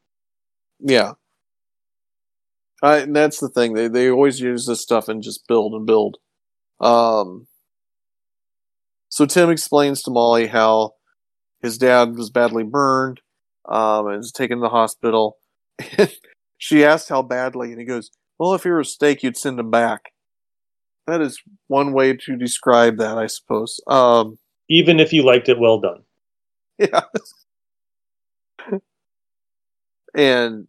Yeah. 0.80 1.16
I, 2.82 2.98
and 3.00 3.16
that's 3.16 3.40
the 3.40 3.50
thing. 3.50 3.74
They 3.74 3.88
they 3.88 4.10
always 4.10 4.40
use 4.40 4.66
this 4.66 4.82
stuff 4.82 5.08
and 5.08 5.22
just 5.22 5.48
build 5.48 5.74
and 5.74 5.86
build. 5.86 6.18
Um. 6.80 7.48
So 9.10 9.26
Tim 9.26 9.50
explains 9.50 10.02
to 10.04 10.12
Molly 10.12 10.48
how 10.48 10.94
his 11.62 11.78
dad 11.78 12.16
was 12.16 12.30
badly 12.30 12.64
burned, 12.64 13.22
um, 13.66 14.08
and 14.08 14.18
was 14.18 14.32
taken 14.32 14.58
to 14.58 14.62
the 14.62 14.70
hospital. 14.70 15.38
she 16.58 16.84
asked 16.84 17.10
how 17.10 17.22
badly, 17.22 17.72
and 17.72 17.80
he 17.80 17.86
goes, 17.86 18.10
"Well, 18.40 18.54
if 18.54 18.64
he 18.64 18.70
were 18.70 18.80
a 18.80 18.86
steak, 18.86 19.22
you'd 19.22 19.38
send 19.38 19.60
him 19.60 19.70
back." 19.70 20.12
That 21.08 21.22
is 21.22 21.42
one 21.68 21.94
way 21.94 22.14
to 22.16 22.36
describe 22.36 22.98
that, 22.98 23.18
I 23.18 23.28
suppose. 23.28 23.80
Um, 23.88 24.38
Even 24.70 25.00
if 25.00 25.12
you 25.12 25.24
liked 25.24 25.50
it, 25.50 25.60
well 25.60 25.80
done. 25.80 26.04
yeah. 26.78 27.02
and 30.16 30.68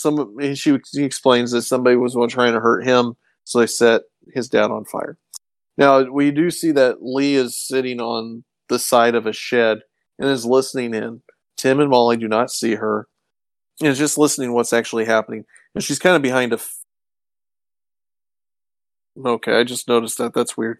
some 0.00 0.38
and 0.40 0.56
she 0.56 0.78
he 0.92 1.04
explains 1.04 1.50
that 1.52 1.62
somebody 1.62 1.96
was 1.96 2.16
trying 2.30 2.54
to 2.54 2.60
hurt 2.60 2.84
him, 2.84 3.16
so 3.44 3.58
they 3.60 3.66
set 3.66 4.02
his 4.32 4.48
dad 4.48 4.70
on 4.70 4.84
fire. 4.84 5.18
Now 5.76 6.02
we 6.02 6.30
do 6.30 6.50
see 6.50 6.72
that 6.72 7.02
Lee 7.02 7.34
is 7.34 7.56
sitting 7.58 8.00
on 8.00 8.44
the 8.68 8.78
side 8.78 9.14
of 9.14 9.26
a 9.26 9.32
shed 9.32 9.80
and 10.18 10.28
is 10.28 10.44
listening 10.46 10.94
in. 10.94 11.22
Tim 11.56 11.80
and 11.80 11.90
Molly 11.90 12.16
do 12.16 12.28
not 12.28 12.50
see 12.50 12.74
her, 12.76 13.06
and 13.80 13.88
is 13.88 13.98
just 13.98 14.16
listening 14.18 14.48
to 14.50 14.52
what's 14.54 14.72
actually 14.72 15.04
happening. 15.04 15.44
And 15.74 15.84
she's 15.84 15.98
kind 15.98 16.16
of 16.16 16.22
behind 16.22 16.52
a. 16.52 16.56
F- 16.56 16.76
okay, 19.24 19.54
I 19.58 19.64
just 19.64 19.88
noticed 19.88 20.18
that. 20.18 20.34
That's 20.34 20.56
weird. 20.56 20.78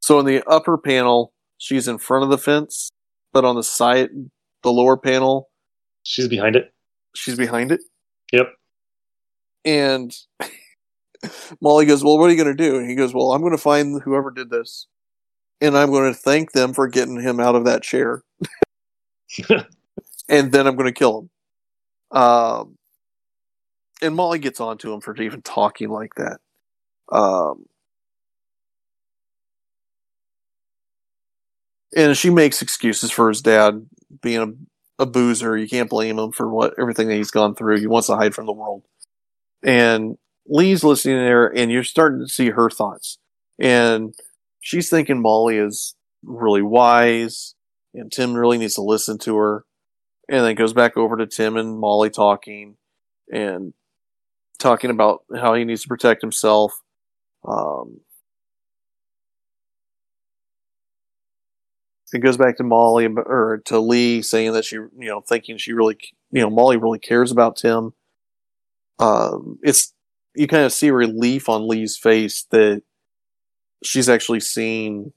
So 0.00 0.18
in 0.20 0.26
the 0.26 0.42
upper 0.48 0.76
panel, 0.78 1.32
she's 1.58 1.88
in 1.88 1.98
front 1.98 2.24
of 2.24 2.30
the 2.30 2.38
fence, 2.38 2.90
but 3.32 3.44
on 3.44 3.56
the 3.56 3.62
side, 3.62 4.10
the 4.62 4.72
lower 4.72 4.96
panel, 4.96 5.48
She's 6.02 6.28
behind 6.28 6.54
it. 6.56 6.72
she's 7.14 7.36
behind 7.36 7.72
it. 7.72 7.80
Yep. 8.32 8.54
And 9.64 10.16
Molly 11.60 11.86
goes, 11.86 12.04
Well, 12.04 12.18
what 12.18 12.26
are 12.26 12.32
you 12.32 12.42
going 12.42 12.56
to 12.56 12.62
do? 12.62 12.76
And 12.76 12.88
he 12.88 12.94
goes, 12.94 13.14
Well, 13.14 13.32
I'm 13.32 13.40
going 13.40 13.52
to 13.52 13.58
find 13.58 14.00
whoever 14.02 14.30
did 14.30 14.50
this. 14.50 14.86
And 15.60 15.76
I'm 15.76 15.90
going 15.90 16.12
to 16.12 16.18
thank 16.18 16.52
them 16.52 16.74
for 16.74 16.86
getting 16.86 17.20
him 17.20 17.40
out 17.40 17.54
of 17.54 17.64
that 17.64 17.82
chair. 17.82 18.22
and 20.28 20.52
then 20.52 20.66
I'm 20.66 20.76
going 20.76 20.86
to 20.86 20.92
kill 20.92 21.20
him. 21.20 22.18
Um, 22.18 22.78
and 24.02 24.14
Molly 24.14 24.38
gets 24.38 24.60
on 24.60 24.78
to 24.78 24.92
him 24.92 25.00
for 25.00 25.16
even 25.16 25.42
talking 25.42 25.88
like 25.88 26.14
that. 26.16 26.40
Um, 27.10 27.64
and 31.96 32.16
she 32.16 32.30
makes 32.30 32.62
excuses 32.62 33.10
for 33.10 33.28
his 33.28 33.40
dad 33.40 33.86
being 34.20 34.66
a, 34.98 35.06
boozer. 35.06 35.56
You 35.56 35.68
can't 35.68 35.90
blame 35.90 36.18
him 36.18 36.32
for 36.32 36.48
what 36.48 36.74
everything 36.78 37.08
that 37.08 37.16
he's 37.16 37.30
gone 37.30 37.54
through. 37.54 37.78
He 37.78 37.86
wants 37.86 38.08
to 38.08 38.16
hide 38.16 38.34
from 38.34 38.46
the 38.46 38.52
world. 38.52 38.82
And 39.62 40.18
Lee's 40.46 40.84
listening 40.84 41.16
there, 41.16 41.46
and 41.46 41.70
you're 41.70 41.84
starting 41.84 42.20
to 42.20 42.28
see 42.28 42.50
her 42.50 42.70
thoughts. 42.70 43.18
And 43.58 44.14
she's 44.60 44.88
thinking 44.88 45.20
Molly 45.20 45.58
is 45.58 45.94
really 46.22 46.62
wise, 46.62 47.54
and 47.94 48.12
Tim 48.12 48.34
really 48.34 48.58
needs 48.58 48.74
to 48.74 48.82
listen 48.82 49.18
to 49.18 49.36
her. 49.36 49.64
And 50.28 50.44
then 50.44 50.56
goes 50.56 50.72
back 50.72 50.96
over 50.96 51.16
to 51.16 51.26
Tim 51.26 51.56
and 51.56 51.78
Molly 51.78 52.10
talking, 52.10 52.76
and 53.32 53.72
talking 54.58 54.90
about 54.90 55.24
how 55.34 55.54
he 55.54 55.64
needs 55.64 55.82
to 55.82 55.88
protect 55.88 56.20
himself. 56.20 56.80
Um, 57.44 58.00
it 62.12 62.20
goes 62.20 62.36
back 62.36 62.56
to 62.56 62.64
Molly 62.64 63.06
or 63.06 63.62
to 63.66 63.80
Lee 63.80 64.22
saying 64.22 64.52
that 64.52 64.64
she, 64.64 64.76
you 64.76 64.90
know, 64.98 65.20
thinking 65.20 65.58
she 65.58 65.72
really, 65.72 65.98
you 66.30 66.40
know, 66.40 66.50
Molly 66.50 66.76
really 66.76 66.98
cares 66.98 67.32
about 67.32 67.56
Tim. 67.56 67.92
Um, 68.98 69.58
it's 69.62 69.92
you 70.34 70.46
kind 70.46 70.64
of 70.64 70.72
see 70.72 70.90
relief 70.90 71.48
on 71.48 71.66
Lee's 71.66 71.96
face 71.96 72.44
that 72.50 72.82
she's 73.82 74.08
actually 74.08 74.40
seeing 74.40 75.12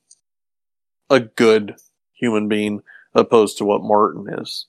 a 1.09 1.19
good 1.19 1.75
human 2.13 2.47
being 2.47 2.81
opposed 3.13 3.57
to 3.57 3.65
what 3.65 3.83
Martin 3.83 4.25
is. 4.39 4.65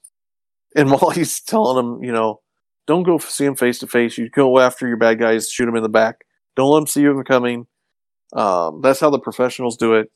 And 0.77 0.89
Molly's 0.91 1.41
telling 1.41 1.79
him, 1.79 2.05
you 2.05 2.13
know, 2.13 2.41
don't 2.87 3.03
go 3.03 3.19
see 3.19 3.45
him 3.45 3.57
face 3.57 3.79
to 3.81 3.87
face. 3.87 4.19
You 4.19 4.29
go 4.29 4.59
after 4.59 4.87
your 4.89 4.97
bad 4.97 5.19
guys, 5.19 5.51
shoot 5.51 5.69
him 5.69 5.77
in 5.77 5.83
the 5.83 5.89
back. 5.89 6.25
Don't 6.57 6.71
let 6.71 6.81
him 6.81 6.87
see 6.87 7.03
you 7.03 7.23
coming. 7.25 7.67
Um, 8.33 8.81
that's 8.81 9.01
how 9.01 9.11
the 9.11 9.19
professionals 9.19 9.77
do 9.77 9.95
it. 9.95 10.11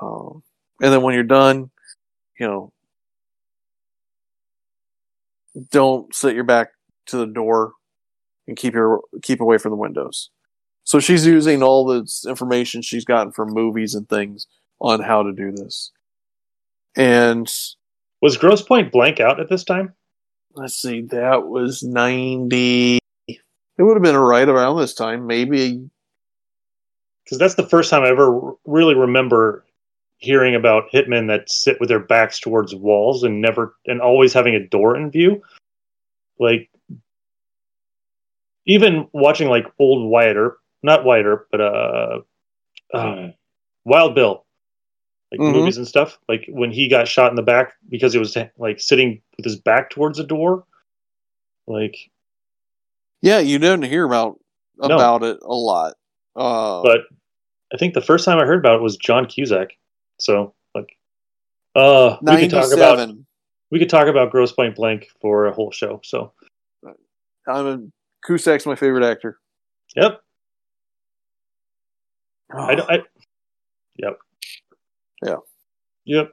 Um, 0.00 0.42
and 0.82 0.92
then 0.92 1.00
when 1.00 1.14
you're 1.14 1.22
done, 1.22 1.70
you 2.38 2.46
know, 2.46 2.72
don't 5.70 6.14
sit 6.14 6.34
your 6.34 6.44
back 6.44 6.68
to 7.06 7.16
the 7.16 7.26
door 7.26 7.72
and 8.46 8.56
keep 8.56 8.74
your 8.74 9.00
keep 9.22 9.40
away 9.40 9.56
from 9.56 9.70
the 9.70 9.76
windows. 9.76 10.28
So 10.84 11.00
she's 11.00 11.24
using 11.24 11.62
all 11.62 11.86
this 11.86 12.26
information 12.26 12.82
she's 12.82 13.04
gotten 13.04 13.32
from 13.32 13.54
movies 13.54 13.94
and 13.94 14.08
things 14.08 14.46
on 14.80 15.00
how 15.00 15.22
to 15.22 15.32
do 15.32 15.52
this. 15.52 15.92
And 16.96 17.50
Was 18.20 18.36
Grosse 18.36 18.62
Pointe 18.62 18.92
Blank 18.92 19.20
out 19.20 19.40
at 19.40 19.48
this 19.48 19.64
time? 19.64 19.94
let's 20.54 20.74
see, 20.74 21.02
that 21.02 21.46
was 21.46 21.82
90. 21.82 22.98
It 23.28 23.38
would 23.78 23.94
have 23.94 24.02
been 24.02 24.16
right 24.16 24.48
around 24.48 24.78
this 24.78 24.94
time, 24.94 25.26
maybe. 25.26 25.88
Because 27.24 27.38
that's 27.38 27.54
the 27.54 27.66
first 27.66 27.90
time 27.90 28.02
I 28.02 28.08
ever 28.08 28.52
really 28.66 28.94
remember 28.94 29.64
hearing 30.22 30.54
about 30.54 30.90
hitmen 30.92 31.26
that 31.26 31.50
sit 31.50 31.78
with 31.80 31.88
their 31.88 32.00
backs 32.00 32.38
towards 32.38 32.74
walls 32.74 33.24
and 33.24 33.40
never 33.40 33.76
and 33.86 34.00
always 34.00 34.32
having 34.32 34.54
a 34.54 34.66
door 34.66 34.96
in 34.96 35.10
view. 35.10 35.42
Like 36.38 36.70
even 38.66 39.08
watching 39.12 39.48
like 39.48 39.66
old 39.80 40.08
Wyatt 40.08 40.36
Earp, 40.36 40.58
not 40.82 41.04
Wyatt 41.04 41.26
Earp, 41.26 41.48
but 41.50 41.60
uh, 41.60 42.20
uh 42.94 43.28
Wild 43.84 44.14
Bill, 44.14 44.44
like 45.32 45.40
Mhm. 45.40 45.52
movies 45.52 45.76
and 45.76 45.88
stuff. 45.88 46.18
Like 46.28 46.46
when 46.48 46.70
he 46.70 46.88
got 46.88 47.08
shot 47.08 47.30
in 47.30 47.36
the 47.36 47.42
back 47.42 47.74
because 47.88 48.12
he 48.12 48.18
was 48.20 48.36
like 48.58 48.80
sitting 48.80 49.20
with 49.36 49.44
his 49.44 49.56
back 49.56 49.90
towards 49.90 50.18
the 50.18 50.24
door. 50.24 50.64
Like, 51.66 51.96
Yeah, 53.22 53.38
you 53.38 53.58
didn't 53.58 53.84
hear 53.84 54.04
about 54.04 54.38
No. 54.78 54.94
about 54.94 55.22
it 55.24 55.38
a 55.42 55.54
lot. 55.54 55.94
Uh, 56.34 56.82
but 56.82 57.00
I 57.72 57.76
think 57.76 57.94
the 57.94 58.00
first 58.00 58.24
time 58.24 58.38
I 58.38 58.44
heard 58.44 58.58
about 58.58 58.76
it 58.76 58.82
was 58.82 58.96
John 58.96 59.26
Cusack. 59.26 59.76
So 60.22 60.54
like, 60.74 60.96
uh, 61.74 62.16
we 62.22 62.36
could 62.40 62.50
talk 62.50 62.72
about 62.72 62.98
we 63.70 63.78
could 63.78 63.90
talk 63.90 64.06
about 64.06 64.30
Grosse 64.30 64.52
Pointe 64.52 64.76
Blank 64.76 65.08
for 65.20 65.46
a 65.46 65.52
whole 65.52 65.70
show. 65.72 66.00
So 66.04 66.32
I'm 67.48 67.66
a, 67.66 67.78
Cusack's 68.26 68.66
my 68.66 68.76
favorite 68.76 69.04
actor. 69.04 69.38
yep, 69.96 70.20
I, 72.54 72.74
don't- 72.76 72.90
I 72.90 72.98
yep, 73.96 74.18
Yeah. 75.24 75.36
yep. 76.04 76.32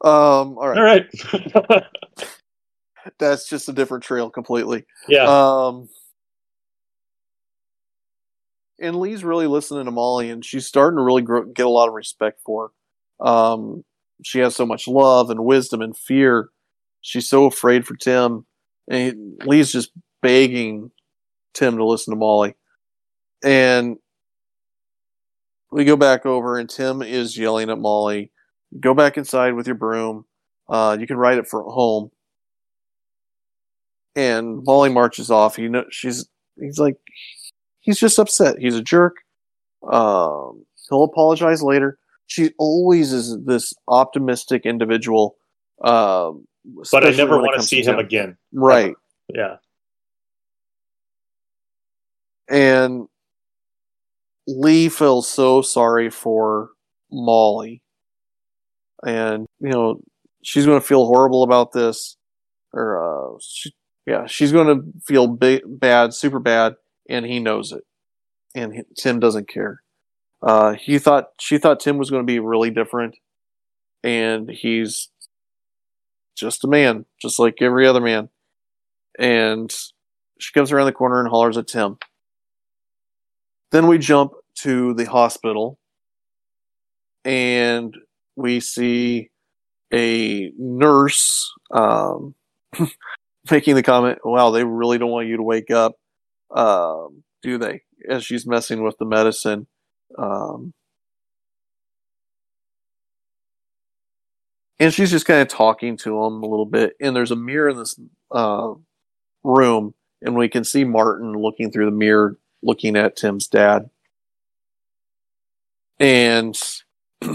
Um, 0.00 0.56
all 0.58 0.68
right. 0.68 0.78
All 0.78 1.64
right, 1.64 1.84
That's 3.18 3.48
just 3.48 3.68
a 3.68 3.72
different 3.72 4.04
trail 4.04 4.30
completely. 4.30 4.86
yeah, 5.08 5.24
Um, 5.24 5.88
and 8.82 8.96
Lee's 8.96 9.24
really 9.24 9.46
listening 9.46 9.84
to 9.86 9.90
Molly, 9.90 10.30
and 10.30 10.44
she's 10.44 10.66
starting 10.66 10.96
to 10.98 11.02
really 11.02 11.22
grow, 11.22 11.44
get 11.44 11.66
a 11.66 11.70
lot 11.70 11.88
of 11.88 11.94
respect 11.94 12.40
for 12.44 12.70
her. 13.20 13.26
Um, 13.26 13.84
she 14.22 14.40
has 14.40 14.54
so 14.54 14.66
much 14.66 14.86
love 14.86 15.30
and 15.30 15.44
wisdom 15.44 15.80
and 15.80 15.96
fear. 15.96 16.50
She's 17.00 17.28
so 17.28 17.46
afraid 17.46 17.86
for 17.86 17.96
Tim, 17.96 18.44
and 18.88 19.38
he- 19.40 19.46
Lee's 19.46 19.72
just 19.72 19.92
begging 20.20 20.90
Tim 21.54 21.76
to 21.76 21.84
listen 21.84 22.12
to 22.12 22.18
Molly. 22.18 22.54
And 23.42 23.98
we 25.70 25.84
go 25.84 25.96
back 25.96 26.26
over, 26.26 26.58
and 26.58 26.68
Tim 26.68 27.02
is 27.02 27.36
yelling 27.38 27.70
at 27.70 27.78
Molly, 27.78 28.30
"Go 28.78 28.94
back 28.94 29.16
inside 29.16 29.54
with 29.54 29.66
your 29.66 29.76
broom. 29.76 30.26
Uh, 30.68 30.96
you 30.98 31.06
can 31.06 31.16
ride 31.16 31.38
it 31.38 31.48
for 31.48 31.62
home." 31.64 32.10
and 34.14 34.62
Molly 34.64 34.90
marches 34.90 35.30
off. 35.30 35.58
You 35.58 35.68
know, 35.68 35.84
she's 35.90 36.26
he's 36.60 36.78
like 36.78 36.96
he's 37.82 37.98
just 37.98 38.18
upset. 38.18 38.58
He's 38.58 38.74
a 38.74 38.82
jerk. 38.82 39.16
Um, 39.82 40.64
he'll 40.88 41.04
apologize 41.04 41.62
later. 41.62 41.98
She 42.26 42.52
always 42.58 43.12
is 43.12 43.38
this 43.44 43.74
optimistic 43.88 44.64
individual. 44.64 45.36
Um, 45.84 46.46
but 46.90 47.06
I 47.06 47.10
never 47.10 47.36
want 47.38 47.60
to 47.60 47.66
see 47.66 47.82
him 47.82 47.98
again. 47.98 48.36
Right, 48.52 48.94
Yeah, 49.28 49.56
and 52.48 53.08
Lee 54.46 54.88
feels 54.88 55.28
so 55.28 55.62
sorry 55.62 56.08
for 56.10 56.70
Molly, 57.10 57.82
and 59.04 59.46
you 59.60 59.70
know 59.70 60.00
she's 60.42 60.66
going 60.66 60.80
to 60.80 60.86
feel 60.86 61.06
horrible 61.06 61.42
about 61.42 61.72
this, 61.72 62.16
or 62.72 63.34
uh, 63.34 63.38
she, 63.40 63.74
yeah, 64.06 64.26
she's 64.26 64.52
going 64.52 64.66
to 64.68 64.84
feel 65.04 65.26
ba- 65.26 65.62
bad, 65.66 66.14
super 66.14 66.38
bad, 66.38 66.74
and 67.08 67.26
he 67.26 67.40
knows 67.40 67.72
it, 67.72 67.84
and 68.54 68.74
he, 68.74 68.82
Tim 68.96 69.20
doesn't 69.20 69.48
care. 69.48 69.82
Uh, 70.42 70.74
he 70.74 70.98
thought 70.98 71.30
she 71.40 71.58
thought 71.58 71.80
Tim 71.80 71.98
was 71.98 72.10
going 72.10 72.22
to 72.22 72.32
be 72.32 72.38
really 72.38 72.70
different, 72.70 73.16
and 74.02 74.50
he's 74.50 75.08
just 76.34 76.64
a 76.64 76.68
man, 76.68 77.04
just 77.20 77.38
like 77.38 77.60
every 77.60 77.86
other 77.86 78.00
man. 78.00 78.28
And 79.18 79.72
she 80.38 80.52
comes 80.52 80.72
around 80.72 80.86
the 80.86 80.92
corner 80.92 81.20
and 81.20 81.28
hollers 81.28 81.56
at 81.56 81.68
Tim. 81.68 81.98
Then 83.70 83.86
we 83.86 83.98
jump 83.98 84.32
to 84.56 84.94
the 84.94 85.04
hospital 85.04 85.78
and 87.24 87.96
we 88.36 88.60
see 88.60 89.30
a 89.92 90.52
nurse 90.58 91.52
um, 91.70 92.34
making 93.50 93.74
the 93.74 93.82
comment, 93.82 94.18
wow, 94.24 94.50
they 94.50 94.64
really 94.64 94.98
don't 94.98 95.10
want 95.10 95.28
you 95.28 95.36
to 95.36 95.42
wake 95.42 95.70
up, 95.70 95.96
um, 96.54 97.22
do 97.42 97.58
they? 97.58 97.82
As 98.08 98.24
she's 98.24 98.46
messing 98.46 98.82
with 98.82 98.98
the 98.98 99.04
medicine. 99.04 99.66
Um, 100.18 100.74
and 104.78 104.92
she's 104.92 105.10
just 105.10 105.26
kind 105.26 105.40
of 105.40 105.48
talking 105.48 105.96
to 105.98 106.24
him 106.24 106.42
a 106.42 106.46
little 106.46 106.66
bit. 106.66 106.96
And 107.00 107.14
there's 107.14 107.30
a 107.30 107.36
mirror 107.36 107.68
in 107.68 107.76
this 107.76 107.98
uh, 108.30 108.74
room, 109.44 109.94
and 110.20 110.36
we 110.36 110.48
can 110.48 110.64
see 110.64 110.84
Martin 110.84 111.32
looking 111.32 111.70
through 111.70 111.86
the 111.86 111.96
mirror, 111.96 112.38
looking 112.62 112.96
at 112.96 113.16
Tim's 113.16 113.46
dad. 113.46 113.90
And 116.00 116.60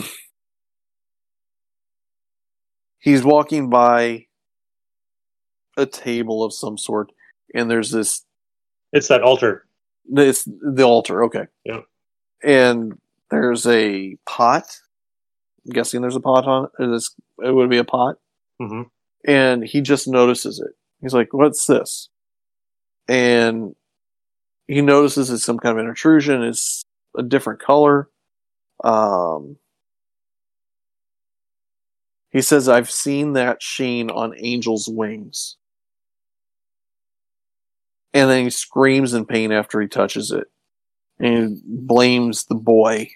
he's 3.00 3.24
walking 3.24 3.70
by 3.70 4.26
a 5.78 5.86
table 5.86 6.44
of 6.44 6.54
some 6.54 6.78
sort, 6.78 7.12
and 7.54 7.72
there's 7.72 7.92
this. 7.92 8.24
It's 8.94 9.08
that 9.10 9.22
altar. 9.22 9.66
It's 10.12 10.46
the 10.46 10.84
altar, 10.84 11.24
okay. 11.26 11.48
Yep. 11.66 11.84
And 12.44 13.00
there's 13.32 13.68
a 13.68 14.18
pot. 14.26 14.66
I'm 15.66 15.74
guessing 15.74 16.02
there's 16.02 16.16
a 16.16 16.22
pot 16.22 16.46
on 16.46 16.66
it. 16.80 16.88
This, 16.92 17.14
it 17.44 17.54
would 17.54 17.70
be 17.70 17.78
a 17.78 17.84
pot 17.84 18.16
hmm 18.60 18.84
and 19.28 19.64
he 19.64 19.82
just 19.82 20.08
notices 20.08 20.60
it. 20.60 20.74
He's 21.02 21.14
like, 21.14 21.34
"What's 21.34 21.66
this?" 21.66 22.10
And 23.08 23.76
he 24.68 24.82
notices 24.82 25.30
it's 25.32 25.46
some 25.46 25.60
kind 25.60 25.78
of 25.78 25.84
an 25.84 25.90
intrusion. 25.90 26.44
It's 26.44 26.84
a 27.18 27.24
different 27.24 27.60
color. 27.62 28.10
Um, 28.84 29.58
he 32.30 32.42
says, 32.42 32.70
"I've 32.70 32.90
seen 32.90 33.34
that 33.34 33.62
sheen 33.62 34.10
on 34.10 34.34
angels' 34.38 34.88
wings." 34.88 35.58
And 38.18 38.30
then 38.30 38.44
he 38.46 38.50
screams 38.50 39.14
in 39.14 39.26
pain 39.26 39.52
after 39.52 39.80
he 39.80 39.88
touches 39.88 40.32
it, 40.32 40.48
and 41.20 41.62
blames 41.66 42.46
the 42.46 42.56
boy. 42.56 43.10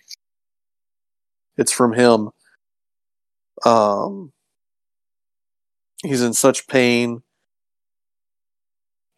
It's 1.57 1.71
from 1.71 1.93
him. 1.93 2.29
Um, 3.65 4.31
he's 6.03 6.21
in 6.21 6.33
such 6.33 6.67
pain 6.67 7.21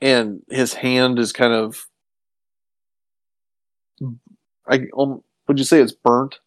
and 0.01 0.41
his 0.49 0.73
hand 0.73 1.17
is 1.17 1.31
kind 1.31 1.53
of 1.53 1.85
i 4.67 4.81
um, 4.97 5.23
would 5.47 5.57
you 5.57 5.63
say 5.63 5.79
it's 5.81 5.93
burnt 5.93 6.39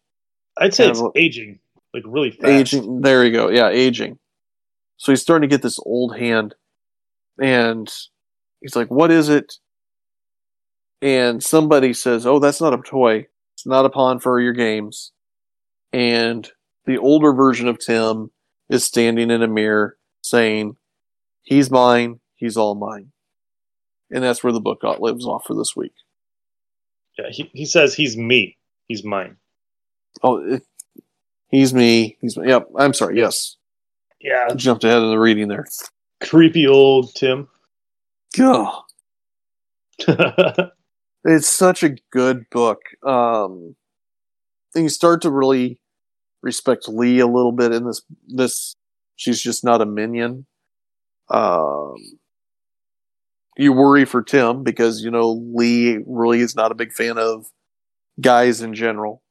I'd 0.59 0.73
say 0.75 0.83
Kind 0.85 0.91
it's 0.91 1.01
of 1.01 1.11
aging, 1.15 1.59
like 1.93 2.03
really 2.05 2.29
fast. 2.31 2.45
aging 2.45 3.01
there 3.01 3.25
you 3.25 3.31
go 3.31 3.49
yeah 3.49 3.69
aging 3.69 4.19
so 4.97 5.11
he's 5.11 5.21
starting 5.23 5.49
to 5.49 5.53
get 5.53 5.63
this 5.63 5.79
old 5.85 6.15
hand 6.17 6.53
and 7.41 7.91
he's 8.61 8.75
like 8.75 8.89
what 8.89 9.11
is 9.11 9.29
it? 9.29 9.55
And 11.01 11.43
somebody 11.43 11.93
says 11.93 12.25
oh 12.25 12.39
that's 12.39 12.61
not 12.61 12.73
a 12.73 12.77
toy. 12.77 13.27
It's 13.53 13.65
not 13.65 13.85
a 13.85 13.89
pawn 13.89 14.19
for 14.19 14.39
your 14.39 14.53
games. 14.53 15.11
And 15.93 16.49
the 16.85 16.97
older 16.97 17.33
version 17.33 17.67
of 17.67 17.79
tim 17.79 18.31
is 18.69 18.83
standing 18.83 19.31
in 19.31 19.41
a 19.41 19.47
mirror 19.47 19.97
saying 20.21 20.75
he's 21.43 21.71
mine. 21.71 22.19
He's 22.35 22.57
all 22.57 22.75
mine. 22.75 23.11
And 24.11 24.23
that's 24.23 24.43
where 24.43 24.53
the 24.53 24.61
book 24.61 24.81
got 24.81 25.01
lives 25.01 25.25
off 25.25 25.45
for 25.45 25.53
this 25.55 25.75
week. 25.75 25.93
Yeah, 27.17 27.29
he, 27.29 27.49
he 27.53 27.65
says 27.65 27.93
he's 27.93 28.15
me. 28.15 28.57
He's 28.87 29.03
mine. 29.03 29.37
oh 30.23 30.37
it, 30.37 30.63
he's 31.49 31.73
me. 31.73 32.17
He's 32.21 32.37
yep 32.37 32.67
i'm 32.77 32.93
sorry 32.93 33.17
yes. 33.17 33.55
Yeah, 34.19 34.47
I 34.49 34.53
jumped 34.55 34.83
ahead 34.83 35.01
of 35.01 35.09
the 35.09 35.19
reading 35.19 35.47
there. 35.47 35.65
Creepy 36.21 36.67
old 36.67 37.13
Tim. 37.13 37.47
God. 38.37 38.83
it's 41.25 41.47
such 41.47 41.83
a 41.83 41.95
good 42.11 42.49
book. 42.51 42.79
Um, 43.05 43.75
and 44.75 44.83
you 44.83 44.89
start 44.89 45.21
to 45.23 45.31
really 45.31 45.79
respect 46.41 46.87
Lee 46.87 47.19
a 47.19 47.27
little 47.27 47.51
bit 47.51 47.73
in 47.73 47.85
this. 47.85 48.01
This 48.27 48.75
she's 49.15 49.41
just 49.41 49.63
not 49.63 49.81
a 49.81 49.85
minion. 49.85 50.45
Um, 51.29 51.95
you 53.57 53.73
worry 53.73 54.05
for 54.05 54.21
Tim 54.21 54.63
because 54.63 55.03
you 55.03 55.11
know 55.11 55.31
Lee 55.53 55.99
really 56.05 56.39
is 56.39 56.55
not 56.55 56.71
a 56.71 56.75
big 56.75 56.93
fan 56.93 57.17
of 57.17 57.47
guys 58.21 58.61
in 58.61 58.73
general. 58.73 59.23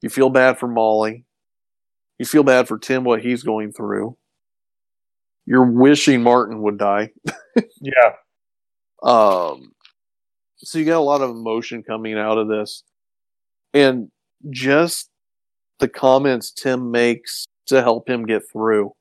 You 0.00 0.08
feel 0.08 0.30
bad 0.30 0.58
for 0.58 0.66
Molly. 0.66 1.24
You 2.18 2.26
feel 2.26 2.42
bad 2.42 2.68
for 2.68 2.78
Tim 2.78 3.04
what 3.04 3.22
he's 3.22 3.42
going 3.42 3.72
through. 3.72 4.16
You're 5.46 5.70
wishing 5.70 6.22
Martin 6.22 6.62
would 6.62 6.78
die. 6.78 7.10
yeah, 7.80 8.14
Um, 9.02 9.72
so 10.56 10.78
you 10.78 10.84
got 10.84 10.98
a 10.98 11.00
lot 11.00 11.20
of 11.20 11.30
emotion 11.30 11.82
coming 11.82 12.16
out 12.18 12.38
of 12.38 12.48
this, 12.48 12.82
and 13.72 14.10
just 14.50 15.10
the 15.78 15.88
comments 15.88 16.50
Tim 16.50 16.90
makes 16.90 17.46
to 17.66 17.82
help 17.82 18.08
him 18.08 18.26
get 18.26 18.48
through. 18.50 18.94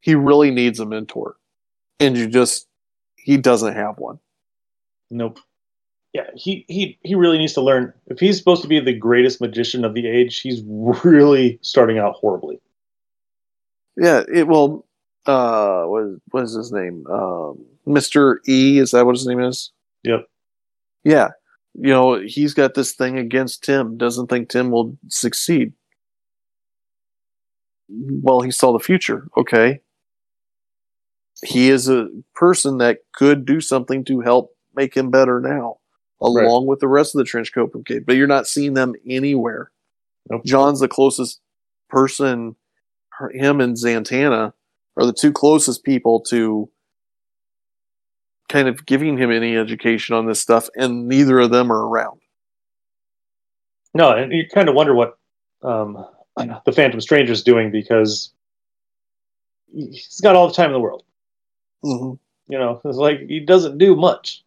He 0.00 0.14
really 0.14 0.50
needs 0.50 0.80
a 0.80 0.86
mentor. 0.86 1.36
And 2.00 2.16
you 2.16 2.28
just 2.28 2.68
he 3.16 3.36
doesn't 3.36 3.74
have 3.74 3.98
one. 3.98 4.18
Nope. 5.10 5.40
Yeah, 6.12 6.30
he, 6.34 6.64
he 6.68 6.98
he 7.02 7.14
really 7.14 7.38
needs 7.38 7.52
to 7.54 7.60
learn. 7.60 7.92
If 8.06 8.18
he's 8.20 8.38
supposed 8.38 8.62
to 8.62 8.68
be 8.68 8.80
the 8.80 8.92
greatest 8.94 9.40
magician 9.40 9.84
of 9.84 9.94
the 9.94 10.06
age, 10.06 10.40
he's 10.40 10.62
really 10.66 11.58
starting 11.62 11.98
out 11.98 12.14
horribly. 12.14 12.60
Yeah, 13.96 14.22
it 14.32 14.46
well 14.46 14.84
uh 15.26 15.84
what 15.84 16.20
what 16.30 16.44
is 16.44 16.54
his 16.54 16.72
name? 16.72 17.06
Um 17.06 17.64
Mr. 17.86 18.38
E, 18.48 18.78
is 18.78 18.90
that 18.90 19.06
what 19.06 19.16
his 19.16 19.26
name 19.26 19.40
is? 19.40 19.70
Yep. 20.02 20.28
Yeah. 21.04 21.28
You 21.74 21.90
know, 21.90 22.20
he's 22.20 22.54
got 22.54 22.74
this 22.74 22.92
thing 22.92 23.18
against 23.18 23.62
Tim, 23.62 23.96
doesn't 23.96 24.28
think 24.28 24.48
Tim 24.48 24.70
will 24.70 24.96
succeed. 25.08 25.72
Well, 27.88 28.40
he 28.40 28.50
saw 28.50 28.72
the 28.72 28.80
future. 28.82 29.28
Okay. 29.36 29.80
He 31.44 31.68
is 31.70 31.88
a 31.88 32.08
person 32.34 32.78
that 32.78 33.00
could 33.12 33.44
do 33.44 33.60
something 33.60 34.04
to 34.06 34.20
help 34.20 34.56
make 34.74 34.96
him 34.96 35.10
better 35.10 35.40
now, 35.40 35.78
along 36.20 36.66
with 36.66 36.80
the 36.80 36.88
rest 36.88 37.14
of 37.14 37.18
the 37.18 37.24
trench 37.24 37.52
coat 37.52 37.72
brigade. 37.72 38.06
But 38.06 38.16
you're 38.16 38.26
not 38.26 38.46
seeing 38.46 38.74
them 38.74 38.94
anywhere. 39.06 39.70
Nope. 40.30 40.44
John's 40.44 40.80
the 40.80 40.88
closest 40.88 41.40
person. 41.88 42.56
Him 43.32 43.60
and 43.60 43.76
Zatanna 43.76 44.52
are 44.96 45.06
the 45.06 45.12
two 45.12 45.32
closest 45.32 45.84
people 45.84 46.20
to 46.28 46.70
kind 48.48 48.68
of 48.68 48.86
giving 48.86 49.16
him 49.16 49.30
any 49.30 49.56
education 49.56 50.14
on 50.14 50.26
this 50.26 50.40
stuff, 50.40 50.68
and 50.76 51.08
neither 51.08 51.38
of 51.40 51.50
them 51.50 51.70
are 51.72 51.86
around. 51.86 52.20
No, 53.94 54.10
and 54.10 54.32
you 54.32 54.46
kind 54.48 54.68
of 54.68 54.74
wonder 54.74 54.94
what 54.94 55.18
um, 55.62 56.04
the 56.36 56.72
Phantom 56.72 57.00
Stranger 57.00 57.32
is 57.32 57.42
doing 57.42 57.70
because 57.70 58.30
he's 59.72 60.20
got 60.22 60.36
all 60.36 60.48
the 60.48 60.54
time 60.54 60.66
in 60.66 60.72
the 60.72 60.80
world. 60.80 61.04
Mm-hmm. 61.84 62.52
You 62.52 62.58
know, 62.58 62.80
it's 62.84 62.98
like 62.98 63.20
he 63.20 63.40
doesn't 63.40 63.78
do 63.78 63.96
much. 63.96 64.44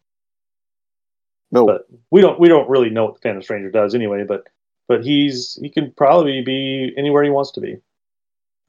No, 1.52 1.66
But 1.66 1.86
we 2.10 2.20
don't 2.20 2.38
we 2.38 2.48
don't 2.48 2.68
really 2.70 2.90
know 2.90 3.06
what 3.06 3.14
the 3.14 3.20
Phantom 3.20 3.42
Stranger 3.42 3.70
does 3.70 3.94
anyway. 3.94 4.24
But 4.24 4.46
but 4.86 5.04
he's 5.04 5.58
he 5.60 5.68
can 5.68 5.92
probably 5.92 6.42
be 6.42 6.92
anywhere 6.96 7.24
he 7.24 7.30
wants 7.30 7.50
to 7.52 7.60
be. 7.60 7.76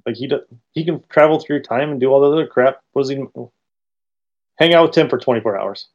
Like 0.05 0.15
he 0.15 0.27
does, 0.27 0.41
he 0.71 0.83
can 0.83 1.03
travel 1.09 1.39
through 1.39 1.61
time 1.61 1.91
and 1.91 1.99
do 1.99 2.07
all 2.07 2.21
the 2.21 2.31
other 2.31 2.47
crap. 2.47 2.81
What 2.93 3.03
does 3.03 3.09
he 3.09 3.23
hang 4.61 4.73
out 4.73 4.83
with 4.83 4.91
Tim 4.91 5.09
for 5.09 5.17
twenty 5.17 5.41
four 5.41 5.59
hours? 5.59 5.87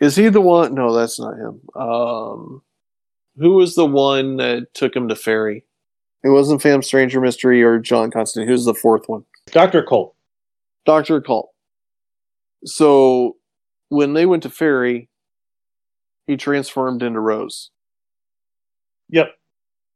is 0.00 0.14
he 0.14 0.28
the 0.28 0.40
one? 0.40 0.74
No, 0.74 0.94
that's 0.94 1.18
not 1.18 1.34
him. 1.34 1.60
Um, 1.74 2.62
who 3.36 3.54
was 3.54 3.74
the 3.74 3.86
one 3.86 4.36
that 4.36 4.72
took 4.74 4.94
him 4.94 5.08
to 5.08 5.16
Faerie? 5.16 5.64
It 6.22 6.28
wasn't 6.28 6.62
Phantom 6.62 6.82
Stranger 6.82 7.20
Mystery 7.20 7.62
or 7.62 7.78
John 7.78 8.10
Constantine. 8.10 8.48
Who's 8.48 8.64
the 8.64 8.74
fourth 8.74 9.08
one? 9.08 9.24
Doctor 9.50 9.80
Occult. 9.80 10.14
Doctor 10.84 11.16
Occult. 11.16 11.50
So 12.64 13.36
when 13.88 14.14
they 14.14 14.26
went 14.26 14.42
to 14.44 14.50
Faerie, 14.50 15.08
he 16.26 16.36
transformed 16.36 17.02
into 17.02 17.20
Rose. 17.20 17.70
Yep. 19.10 19.32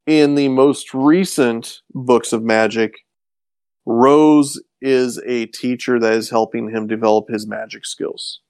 In 0.06 0.34
the 0.34 0.48
most 0.48 0.94
recent 0.94 1.80
books 1.94 2.32
of 2.32 2.42
magic, 2.42 3.04
Rose 3.86 4.60
is 4.80 5.18
a 5.26 5.46
teacher 5.46 5.98
that 5.98 6.12
is 6.14 6.30
helping 6.30 6.70
him 6.70 6.86
develop 6.86 7.28
his 7.28 7.46
magic 7.46 7.84
skills. 7.84 8.40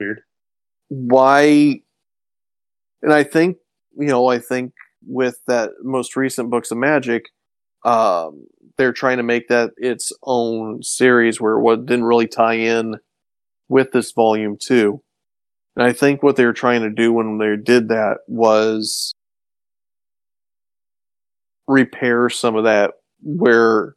Weird. 0.00 0.22
Why? 0.88 1.80
And 3.02 3.12
I 3.12 3.24
think, 3.24 3.58
you 3.98 4.08
know, 4.08 4.26
I 4.26 4.38
think 4.38 4.72
with 5.06 5.38
that 5.46 5.70
most 5.82 6.16
recent 6.16 6.50
books 6.50 6.70
of 6.70 6.78
magic, 6.78 7.26
um, 7.84 8.46
they're 8.76 8.92
trying 8.92 9.18
to 9.18 9.22
make 9.22 9.48
that 9.48 9.70
its 9.76 10.12
own 10.22 10.82
series 10.82 11.40
where 11.40 11.58
what 11.58 11.86
didn't 11.86 12.04
really 12.04 12.26
tie 12.26 12.54
in 12.54 12.96
with 13.68 13.92
this 13.92 14.12
volume 14.12 14.56
two. 14.60 15.02
And 15.76 15.86
I 15.86 15.92
think 15.92 16.22
what 16.22 16.36
they 16.36 16.44
were 16.44 16.52
trying 16.52 16.82
to 16.82 16.90
do 16.90 17.12
when 17.12 17.38
they 17.38 17.56
did 17.56 17.88
that 17.88 18.18
was 18.26 19.14
repair 21.66 22.28
some 22.28 22.56
of 22.56 22.64
that 22.64 22.92
where 23.22 23.96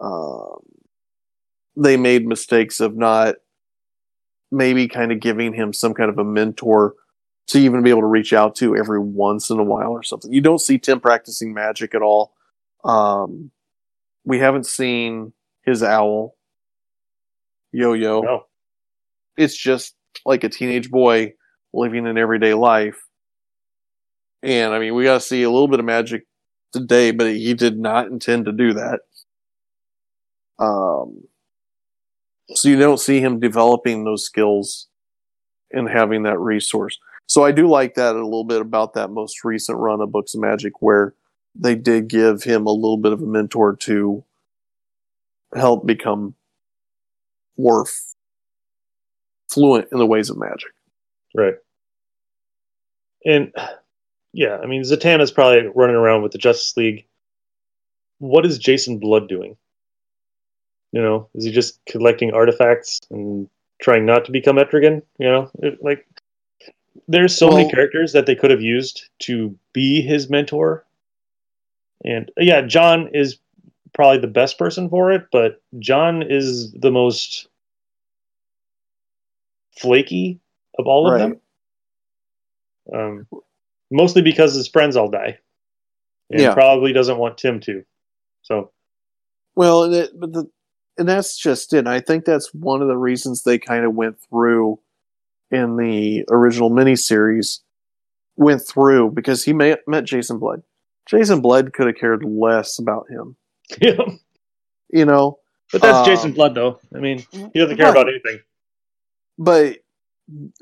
um, 0.00 0.58
they 1.76 1.96
made 1.96 2.26
mistakes 2.26 2.80
of 2.80 2.96
not 2.96 3.36
maybe 4.50 4.88
kind 4.88 5.12
of 5.12 5.20
giving 5.20 5.52
him 5.52 5.72
some 5.72 5.94
kind 5.94 6.10
of 6.10 6.18
a 6.18 6.24
mentor 6.24 6.94
to 7.46 7.58
even 7.58 7.82
be 7.82 7.90
able 7.90 8.00
to 8.00 8.06
reach 8.06 8.32
out 8.32 8.54
to 8.56 8.76
every 8.76 8.98
once 8.98 9.50
in 9.50 9.58
a 9.58 9.64
while 9.64 9.90
or 9.90 10.02
something. 10.02 10.32
You 10.32 10.40
don't 10.40 10.60
see 10.60 10.78
Tim 10.78 11.00
practicing 11.00 11.52
magic 11.52 11.94
at 11.94 12.02
all. 12.02 12.32
Um, 12.84 13.50
we 14.24 14.38
haven't 14.38 14.66
seen 14.66 15.32
his 15.62 15.82
owl, 15.82 16.36
Yo 17.72 17.92
Yo. 17.92 18.20
No. 18.22 18.46
It's 19.36 19.56
just 19.56 19.94
like 20.24 20.44
a 20.44 20.48
teenage 20.48 20.90
boy 20.90 21.34
living 21.72 22.06
an 22.06 22.18
everyday 22.18 22.54
life. 22.54 23.00
And 24.42 24.72
I 24.72 24.78
mean, 24.78 24.94
we 24.94 25.04
got 25.04 25.14
to 25.14 25.20
see 25.20 25.42
a 25.42 25.50
little 25.50 25.68
bit 25.68 25.80
of 25.80 25.86
magic 25.86 26.26
today, 26.72 27.10
but 27.10 27.28
he 27.28 27.54
did 27.54 27.78
not 27.78 28.06
intend 28.06 28.46
to 28.46 28.52
do 28.52 28.74
that. 28.74 29.00
Um, 30.60 31.24
so 32.54 32.68
you 32.68 32.78
don't 32.78 33.00
see 33.00 33.20
him 33.20 33.40
developing 33.40 34.04
those 34.04 34.24
skills 34.24 34.88
and 35.72 35.88
having 35.88 36.24
that 36.24 36.38
resource. 36.38 36.98
So 37.26 37.44
I 37.44 37.52
do 37.52 37.68
like 37.68 37.94
that 37.94 38.16
a 38.16 38.24
little 38.24 38.44
bit 38.44 38.60
about 38.60 38.94
that 38.94 39.10
most 39.10 39.44
recent 39.44 39.78
run 39.78 40.00
of 40.00 40.12
Books 40.12 40.34
of 40.34 40.40
Magic 40.40 40.82
where 40.82 41.14
they 41.54 41.74
did 41.74 42.08
give 42.08 42.42
him 42.42 42.66
a 42.66 42.72
little 42.72 42.96
bit 42.96 43.12
of 43.12 43.22
a 43.22 43.26
mentor 43.26 43.76
to 43.76 44.24
help 45.54 45.86
become 45.86 46.34
more 47.56 47.86
fluent 49.48 49.88
in 49.92 49.98
the 49.98 50.06
ways 50.06 50.30
of 50.30 50.38
magic. 50.38 50.70
Right. 51.34 51.54
And 53.24 53.52
yeah, 54.32 54.58
I 54.58 54.66
mean 54.66 54.82
Zatanna's 54.82 55.30
probably 55.30 55.70
running 55.74 55.96
around 55.96 56.22
with 56.22 56.32
the 56.32 56.38
Justice 56.38 56.76
League. 56.76 57.06
What 58.18 58.46
is 58.46 58.58
Jason 58.58 58.98
Blood 58.98 59.28
doing? 59.28 59.56
You 60.92 61.00
know, 61.02 61.28
is 61.34 61.44
he 61.44 61.52
just 61.52 61.84
collecting 61.86 62.32
artifacts 62.32 63.00
and 63.10 63.48
trying 63.80 64.06
not 64.06 64.24
to 64.24 64.32
become 64.32 64.56
Etrigan? 64.56 65.02
You 65.18 65.28
know, 65.28 65.50
It- 65.62 65.82
like 65.82 66.06
there's 67.06 67.36
so 67.36 67.48
many 67.48 67.70
characters 67.70 68.12
that 68.12 68.26
they 68.26 68.34
could 68.34 68.50
have 68.50 68.60
used 68.62 69.08
to 69.20 69.56
be 69.72 70.02
his 70.02 70.28
mentor. 70.28 70.84
And 72.04 72.30
yeah, 72.36 72.62
John 72.62 73.08
is 73.14 73.38
probably 73.92 74.18
the 74.18 74.26
best 74.26 74.58
person 74.58 74.88
for 74.88 75.12
it, 75.12 75.26
but 75.30 75.60
John 75.78 76.22
is 76.22 76.72
the 76.72 76.90
most 76.90 77.48
flaky 79.72 80.40
of 80.78 80.86
all 80.86 81.06
of 81.10 81.18
them 81.18 81.40
um, 82.92 83.26
mostly 83.90 84.22
because 84.22 84.54
his 84.54 84.68
friends 84.68 84.96
all 84.96 85.08
die, 85.08 85.38
and 86.30 86.40
Yeah. 86.40 86.54
probably 86.54 86.92
doesn't 86.92 87.18
want 87.18 87.38
Tim 87.38 87.60
to. 87.60 87.84
So 88.42 88.70
Well, 89.54 89.90
but 90.14 90.32
the 90.32 90.50
and 91.00 91.08
that's 91.08 91.36
just 91.36 91.72
it. 91.74 91.86
I 91.88 91.98
think 92.00 92.24
that's 92.24 92.52
one 92.54 92.82
of 92.82 92.88
the 92.88 92.96
reasons 92.96 93.42
they 93.42 93.58
kind 93.58 93.84
of 93.84 93.94
went 93.94 94.20
through 94.28 94.78
in 95.50 95.76
the 95.76 96.24
original 96.30 96.70
miniseries. 96.70 97.60
Went 98.36 98.62
through 98.66 99.10
because 99.10 99.44
he 99.44 99.52
met, 99.52 99.80
met 99.86 100.04
Jason 100.04 100.38
Blood. 100.38 100.62
Jason 101.06 101.40
Blood 101.40 101.72
could 101.72 101.88
have 101.88 101.96
cared 101.96 102.24
less 102.24 102.78
about 102.78 103.06
him. 103.10 103.36
yeah, 103.82 103.98
You 104.90 105.04
know, 105.04 105.38
but 105.72 105.82
that's 105.82 105.98
Um, 105.98 106.04
Jason 106.06 106.32
Blood, 106.32 106.54
though. 106.54 106.78
I 106.94 106.98
mean, 107.00 107.24
he 107.32 107.58
doesn't 107.58 107.76
care 107.76 107.86
Right. 107.86 107.90
about 107.90 108.08
anything. 108.08 108.40
but 109.38 109.78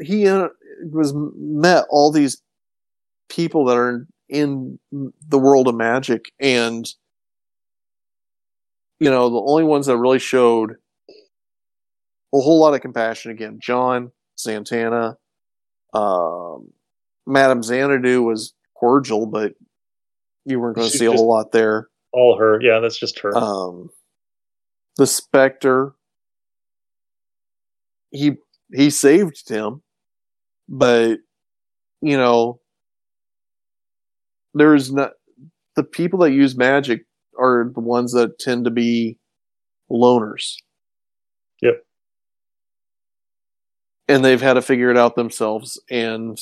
he 0.01 0.27
uh, 0.27 0.49
was 0.91 1.13
met 1.15 1.85
all 1.91 2.11
these 2.11 2.43
people 3.29 3.67
that 3.67 3.77
are 3.77 4.07
in 4.29 4.79
the 5.29 5.39
world 5.39 5.69
of 5.69 5.75
magic 5.75 6.33
and 6.41 6.87
you 9.01 9.11
know 9.11 9.29
the 9.31 9.41
only 9.41 9.65
ones 9.65 9.87
that 9.87 9.97
really 9.97 10.19
showed 10.19 10.73
a 12.35 12.39
whole 12.41 12.61
lot 12.61 12.75
of 12.75 12.81
compassion 12.81 13.31
again 13.31 13.59
john 13.61 14.11
zatanna 14.39 15.17
um 15.95 16.69
madame 17.27 17.63
xanadu 17.63 18.23
was 18.23 18.55
cordial 18.75 19.27
but 19.27 19.55
you 20.45 20.59
weren't 20.61 20.77
going 20.77 20.89
to 20.91 20.97
see 20.97 21.07
a 21.07 21.13
whole 21.13 21.29
lot 21.29 21.53
there 21.53 21.89
All 22.13 22.39
her, 22.39 22.59
yeah, 22.63 22.81
that's 22.81 22.99
just 22.99 23.19
her. 23.21 23.37
um 23.37 23.91
the 24.97 25.07
specter 25.07 25.95
he 28.11 28.37
he 28.73 28.91
saved 28.91 29.49
him 29.49 29.83
but 30.69 31.19
you 32.01 32.17
know 32.17 32.61
there's 34.55 34.93
not 34.93 35.13
the 35.77 35.85
people 35.85 36.19
that 36.21 36.33
use 36.33 36.57
magic 36.57 37.05
are 37.39 37.71
the 37.75 37.81
ones 37.81 38.13
that 38.13 38.39
tend 38.39 38.65
to 38.65 38.71
be 38.71 39.17
loners 39.91 40.57
Yep. 41.63 41.85
and 44.09 44.25
they've 44.25 44.41
had 44.43 44.55
to 44.55 44.63
figure 44.63 44.91
it 44.91 44.97
out 44.99 45.17
themselves 45.17 45.81
and 45.91 46.39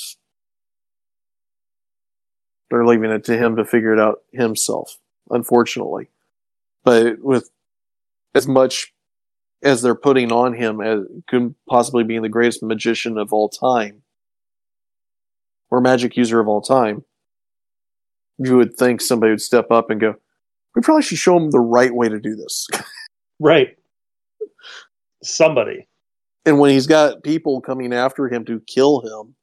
They're 2.70 2.84
leaving 2.84 3.10
it 3.12 3.24
to 3.26 3.36
him 3.38 3.56
to 3.56 3.64
figure 3.64 3.92
it 3.92 4.00
out 4.00 4.22
himself, 4.32 4.98
unfortunately. 5.30 6.08
But 6.82 7.20
with 7.20 7.48
as 8.34 8.48
much 8.48 8.92
as 9.62 9.82
they're 9.82 9.94
putting 9.94 10.32
on 10.32 10.52
him 10.52 10.80
as 10.80 11.00
could 11.28 11.54
possibly 11.68 12.02
being 12.02 12.22
the 12.22 12.28
greatest 12.28 12.62
magician 12.64 13.18
of 13.18 13.32
all 13.32 13.48
time 13.48 14.02
or 15.70 15.80
magic 15.80 16.16
user 16.16 16.40
of 16.40 16.48
all 16.48 16.60
time, 16.60 17.04
you 18.38 18.56
would 18.56 18.74
think 18.76 19.00
somebody 19.00 19.30
would 19.30 19.40
step 19.40 19.70
up 19.70 19.88
and 19.90 20.00
go, 20.00 20.16
we 20.76 20.82
probably 20.82 21.02
should 21.02 21.18
show 21.18 21.36
him 21.36 21.50
the 21.50 21.58
right 21.58 21.92
way 21.92 22.08
to 22.08 22.20
do 22.20 22.36
this. 22.36 22.68
Right. 23.38 23.76
Somebody. 25.22 25.86
and 26.46 26.58
when 26.58 26.70
he's 26.70 26.86
got 26.86 27.22
people 27.22 27.60
coming 27.60 27.92
after 27.92 28.28
him 28.28 28.44
to 28.46 28.60
kill 28.60 29.00
him, 29.00 29.34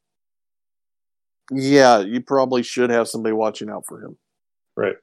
yeah, 1.52 2.00
you 2.00 2.20
probably 2.22 2.64
should 2.64 2.90
have 2.90 3.08
somebody 3.08 3.34
watching 3.34 3.70
out 3.70 3.84
for 3.88 4.02
him. 4.02 4.18
Right. 4.76 4.96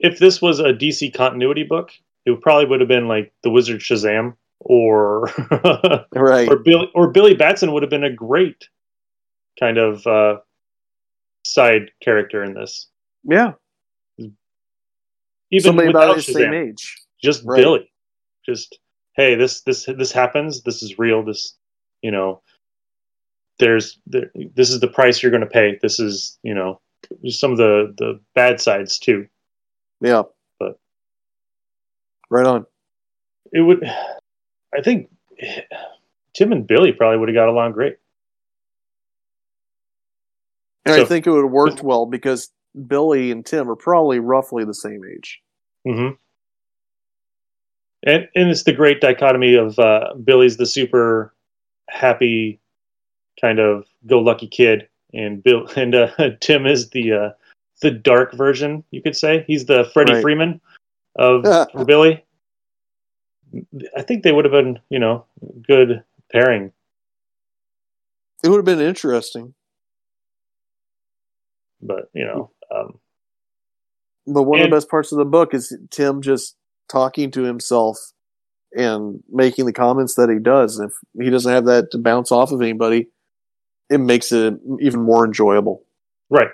If 0.00 0.18
this 0.18 0.42
was 0.42 0.58
a 0.58 0.72
DC 0.72 1.14
continuity 1.14 1.62
book, 1.62 1.90
it 2.26 2.40
probably 2.40 2.66
would 2.66 2.80
have 2.80 2.88
been 2.88 3.06
like 3.06 3.32
the 3.44 3.50
Wizard 3.50 3.80
Shazam 3.80 4.34
or 4.58 5.26
Right. 6.12 6.48
or 6.48 6.56
Billy 6.56 6.90
or 6.94 7.10
Billy 7.12 7.34
Batson 7.34 7.72
would 7.72 7.84
have 7.84 7.90
been 7.90 8.02
a 8.02 8.12
great 8.12 8.68
kind 9.60 9.78
of 9.78 10.04
uh, 10.08 10.38
side 11.44 11.90
character 12.02 12.42
in 12.42 12.54
this. 12.54 12.88
Yeah. 13.22 13.52
Even 15.52 15.68
somebody 15.68 15.88
without 15.88 16.04
about 16.04 16.16
his 16.16 16.26
same 16.26 16.52
age. 16.52 17.02
just 17.22 17.44
Right. 17.44 17.62
Billy. 17.62 17.90
Just 18.44 18.78
hey, 19.14 19.34
this 19.36 19.60
this 19.60 19.84
this 19.86 20.10
happens. 20.10 20.62
This 20.62 20.82
is 20.82 20.98
real. 20.98 21.22
This 21.22 21.56
you 22.02 22.10
know. 22.10 22.42
There's 23.58 24.00
there, 24.06 24.30
this 24.56 24.70
is 24.70 24.80
the 24.80 24.88
price 24.88 25.22
you're 25.22 25.30
going 25.30 25.42
to 25.42 25.46
pay. 25.46 25.78
This 25.80 26.00
is 26.00 26.38
you 26.42 26.54
know 26.54 26.80
some 27.28 27.52
of 27.52 27.58
the 27.58 27.94
the 27.98 28.18
bad 28.34 28.60
sides 28.60 28.98
too. 28.98 29.28
Yeah. 30.00 30.22
But- 30.58 30.78
right 32.30 32.46
on. 32.46 32.66
It 33.52 33.60
would, 33.60 33.84
I 34.74 34.80
think, 34.82 35.10
Tim 36.32 36.52
and 36.52 36.66
Billy 36.66 36.90
probably 36.92 37.18
would 37.18 37.28
have 37.28 37.34
got 37.36 37.48
along 37.48 37.72
great. 37.72 37.98
And 40.86 40.96
So- 40.96 41.02
I 41.02 41.04
think 41.04 41.26
it 41.26 41.30
would 41.30 41.44
have 41.44 41.52
worked 41.52 41.82
well 41.82 42.06
because 42.06 42.50
Billy 42.86 43.30
and 43.30 43.44
Tim 43.44 43.70
are 43.70 43.76
probably 43.76 44.18
roughly 44.18 44.64
the 44.64 44.74
same 44.74 45.04
age. 45.04 45.40
hmm 45.84 46.10
And 48.04 48.28
and 48.34 48.50
it's 48.50 48.64
the 48.64 48.72
great 48.72 49.00
dichotomy 49.00 49.54
of 49.54 49.78
uh, 49.78 50.14
Billy's 50.24 50.56
the 50.56 50.66
super 50.66 51.34
happy 51.88 52.58
kind 53.40 53.58
of 53.58 53.84
go 54.06 54.18
lucky 54.20 54.46
kid, 54.46 54.88
and 55.12 55.42
Bill 55.42 55.66
and 55.76 55.94
uh, 55.94 56.10
Tim 56.40 56.66
is 56.66 56.90
the 56.90 57.12
uh, 57.12 57.30
the 57.80 57.90
dark 57.90 58.32
version, 58.34 58.84
you 58.90 59.02
could 59.02 59.16
say. 59.16 59.44
He's 59.46 59.66
the 59.66 59.90
Freddy 59.92 60.14
Right. 60.14 60.22
Freeman 60.22 60.60
of 61.16 61.44
Billy. 61.86 62.24
I 63.96 64.02
think 64.02 64.22
they 64.22 64.32
would 64.32 64.46
have 64.46 64.52
been, 64.52 64.78
you 64.88 64.98
know, 64.98 65.26
good 65.66 66.02
pairing. 66.32 66.72
It 68.42 68.48
would 68.48 68.56
have 68.56 68.64
been 68.64 68.80
interesting. 68.80 69.52
But 71.82 72.08
you 72.14 72.24
know, 72.24 72.50
um, 72.74 72.98
But 74.26 74.44
one 74.44 74.60
of 74.60 74.70
the 74.70 74.76
best 74.76 74.88
parts 74.88 75.12
of 75.12 75.18
the 75.18 75.24
book 75.24 75.54
is 75.54 75.76
Tim 75.90 76.22
just 76.22 76.56
talking 76.88 77.30
to 77.32 77.42
himself 77.42 77.98
and 78.74 79.22
making 79.30 79.66
the 79.66 79.72
comments 79.72 80.14
that 80.14 80.30
he 80.30 80.38
does. 80.38 80.78
If 80.80 80.92
he 81.22 81.30
doesn't 81.30 81.52
have 81.52 81.66
that 81.66 81.90
to 81.92 81.98
bounce 81.98 82.32
off 82.32 82.52
of 82.52 82.62
anybody, 82.62 83.08
it 83.90 83.98
makes 83.98 84.32
it 84.32 84.54
even 84.80 85.02
more 85.02 85.24
enjoyable. 85.26 85.84
right, 86.30 86.48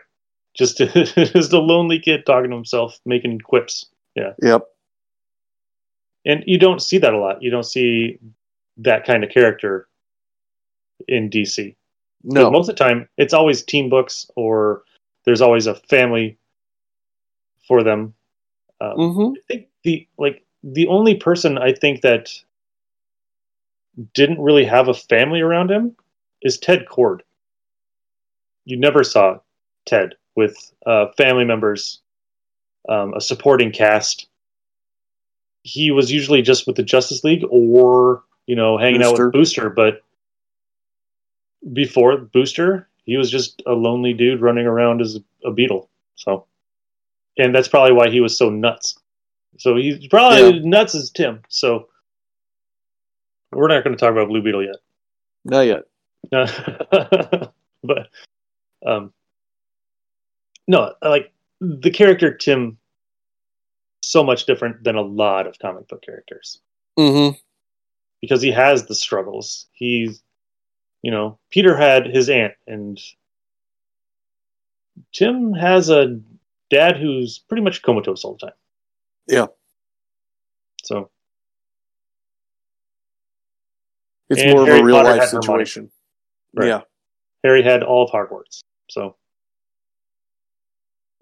just 0.54 0.78
just 0.96 1.52
a 1.52 1.58
lonely 1.58 2.00
kid 2.00 2.26
talking 2.26 2.50
to 2.50 2.56
himself, 2.56 2.98
making 3.06 3.40
quips. 3.40 3.86
Yeah. 4.16 4.32
Yep. 4.42 4.62
and 6.26 6.42
you 6.46 6.58
don't 6.58 6.82
see 6.82 6.98
that 6.98 7.14
a 7.14 7.18
lot. 7.18 7.40
You 7.40 7.50
don't 7.52 7.66
see 7.66 8.18
that 8.78 9.06
kind 9.06 9.22
of 9.22 9.30
character 9.30 9.86
in 11.06 11.30
DC. 11.30 11.76
No. 12.24 12.50
most 12.50 12.68
of 12.68 12.74
the 12.74 12.84
time 12.84 13.08
it's 13.16 13.32
always 13.32 13.62
team 13.62 13.88
books 13.88 14.28
or 14.34 14.82
there's 15.28 15.42
always 15.42 15.66
a 15.66 15.74
family 15.74 16.38
for 17.66 17.82
them. 17.82 18.14
Um, 18.80 18.94
hmm 18.96 19.32
I 19.36 19.40
think 19.46 19.68
the 19.84 20.08
like 20.16 20.42
the 20.64 20.86
only 20.86 21.16
person 21.16 21.58
I 21.58 21.74
think 21.74 22.00
that 22.00 22.30
didn't 24.14 24.40
really 24.40 24.64
have 24.64 24.88
a 24.88 24.94
family 24.94 25.42
around 25.42 25.70
him 25.70 25.94
is 26.40 26.56
Ted 26.56 26.86
Kord. 26.86 27.20
You 28.64 28.78
never 28.78 29.04
saw 29.04 29.40
Ted 29.84 30.14
with 30.34 30.72
uh, 30.86 31.08
family 31.18 31.44
members, 31.44 32.00
um, 32.88 33.12
a 33.12 33.20
supporting 33.20 33.70
cast. 33.70 34.28
He 35.62 35.90
was 35.90 36.10
usually 36.10 36.40
just 36.40 36.66
with 36.66 36.76
the 36.76 36.82
Justice 36.82 37.22
League 37.22 37.44
or 37.50 38.22
you 38.46 38.56
know 38.56 38.78
hanging 38.78 39.02
out 39.02 39.18
with 39.18 39.32
Booster, 39.32 39.68
but 39.68 40.00
before 41.70 42.16
Booster, 42.16 42.87
he 43.08 43.16
was 43.16 43.30
just 43.30 43.62
a 43.66 43.72
lonely 43.72 44.12
dude 44.12 44.42
running 44.42 44.66
around 44.66 45.00
as 45.00 45.18
a 45.42 45.50
beetle. 45.50 45.88
So, 46.14 46.44
and 47.38 47.54
that's 47.54 47.66
probably 47.66 47.94
why 47.94 48.10
he 48.10 48.20
was 48.20 48.36
so 48.36 48.50
nuts. 48.50 48.98
So 49.56 49.76
he's 49.76 50.06
probably 50.08 50.60
nuts 50.60 50.94
as 50.94 51.08
Tim. 51.08 51.40
So 51.48 51.88
we're 53.50 53.68
not 53.68 53.82
going 53.82 53.96
to 53.96 53.98
talk 53.98 54.12
about 54.12 54.28
Blue 54.28 54.42
Beetle 54.42 54.62
yet. 54.62 54.76
Not 55.46 55.62
yet. 55.62 55.84
but 57.82 58.08
um 58.84 59.12
no 60.66 60.92
like 61.00 61.32
the 61.60 61.90
character 61.90 62.36
tim 62.36 62.76
so 64.02 64.22
much 64.22 64.44
different 64.44 64.82
than 64.84 64.96
a 64.96 65.00
lot 65.00 65.46
of 65.46 65.58
comic 65.58 65.88
book 65.88 66.02
characters 66.02 66.60
hmm 66.98 67.30
because 68.20 68.42
he 68.42 68.50
has 68.50 68.86
the 68.86 68.94
struggles 68.94 69.66
he's 69.72 70.22
you 71.02 71.10
know 71.10 71.38
peter 71.50 71.76
had 71.76 72.06
his 72.06 72.28
aunt 72.28 72.54
and 72.66 72.98
tim 75.12 75.52
has 75.54 75.88
a 75.90 76.20
dad 76.70 76.96
who's 76.96 77.38
pretty 77.38 77.62
much 77.62 77.82
comatose 77.82 78.24
all 78.24 78.32
the 78.34 78.46
time 78.46 78.56
Yeah. 79.28 79.46
so 80.84 81.10
It's 84.30 84.42
And 84.42 84.50
more 84.52 84.62
of 84.62 84.68
a 84.68 84.84
real 84.84 84.96
Potter 84.96 85.16
life 85.16 85.28
situation. 85.30 85.90
Right. 86.54 86.68
Yeah. 86.68 86.80
harry 87.44 87.62
had 87.62 87.82
all 87.82 88.04
of 88.04 88.10
hogwarts 88.10 88.60
so 88.90 89.16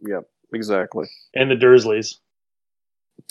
Yep. 0.07 0.29
Exactly. 0.53 1.07
and 1.35 1.51
the 1.51 1.55
dursleys 1.57 2.19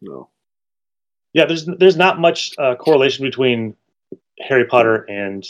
no. 0.00 0.28
Yeah 1.38 1.44
there's 1.44 1.66
there's 1.66 1.96
not 1.96 2.18
much 2.18 2.52
uh, 2.58 2.74
correlation 2.74 3.24
between 3.24 3.76
harry 4.40 4.64
potter 4.64 5.04
and 5.08 5.46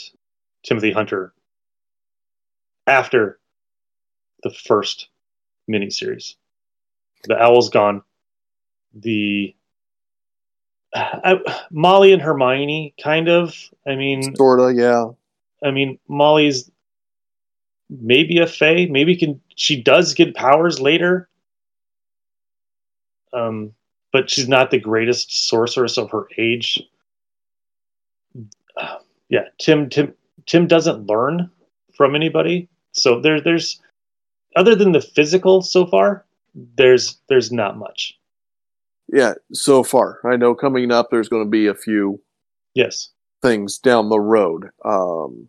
timothy 0.61 0.91
hunter 0.91 1.33
after 2.85 3.39
the 4.43 4.51
first 4.51 5.09
miniseries 5.67 6.35
the 7.23 7.35
owl's 7.41 7.69
gone 7.69 8.03
the 8.93 9.55
I, 10.93 11.39
molly 11.71 12.13
and 12.13 12.21
hermione 12.21 12.93
kind 13.01 13.27
of 13.27 13.55
i 13.87 13.95
mean 13.95 14.35
Sorta. 14.35 14.71
Yeah. 14.75 15.05
i 15.67 15.71
mean 15.71 15.97
molly's 16.07 16.69
maybe 17.89 18.37
a 18.37 18.45
fae 18.45 18.85
maybe 18.91 19.15
can 19.15 19.41
she 19.55 19.81
does 19.81 20.13
get 20.13 20.35
powers 20.35 20.79
later 20.79 21.27
um 23.33 23.73
but 24.11 24.29
she's 24.29 24.47
not 24.47 24.71
the 24.71 24.79
greatest 24.79 25.47
sorceress 25.49 25.97
of 25.97 26.09
her 26.11 26.27
age 26.37 26.81
Uh, 28.77 28.97
yeah 29.29 29.45
tim 29.59 29.89
tim 29.89 30.13
tim 30.45 30.67
doesn't 30.67 31.05
learn 31.07 31.49
from 31.95 32.15
anybody 32.15 32.67
so 32.91 33.19
there 33.19 33.39
there's 33.41 33.81
other 34.55 34.75
than 34.75 34.91
the 34.93 35.01
physical 35.01 35.61
so 35.61 35.85
far 35.85 36.25
there's 36.75 37.17
there's 37.27 37.51
not 37.51 37.77
much 37.77 38.17
Yeah. 39.11 39.33
So 39.53 39.83
far, 39.83 40.19
I 40.23 40.35
know 40.37 40.53
coming 40.55 40.91
up, 40.91 41.09
there's 41.09 41.29
going 41.29 41.43
to 41.45 41.49
be 41.49 41.67
a 41.67 41.73
few 41.75 42.19
yes 42.75 43.09
things 43.41 43.77
down 43.79 44.09
the 44.09 44.19
road. 44.19 44.69
Um, 44.85 45.47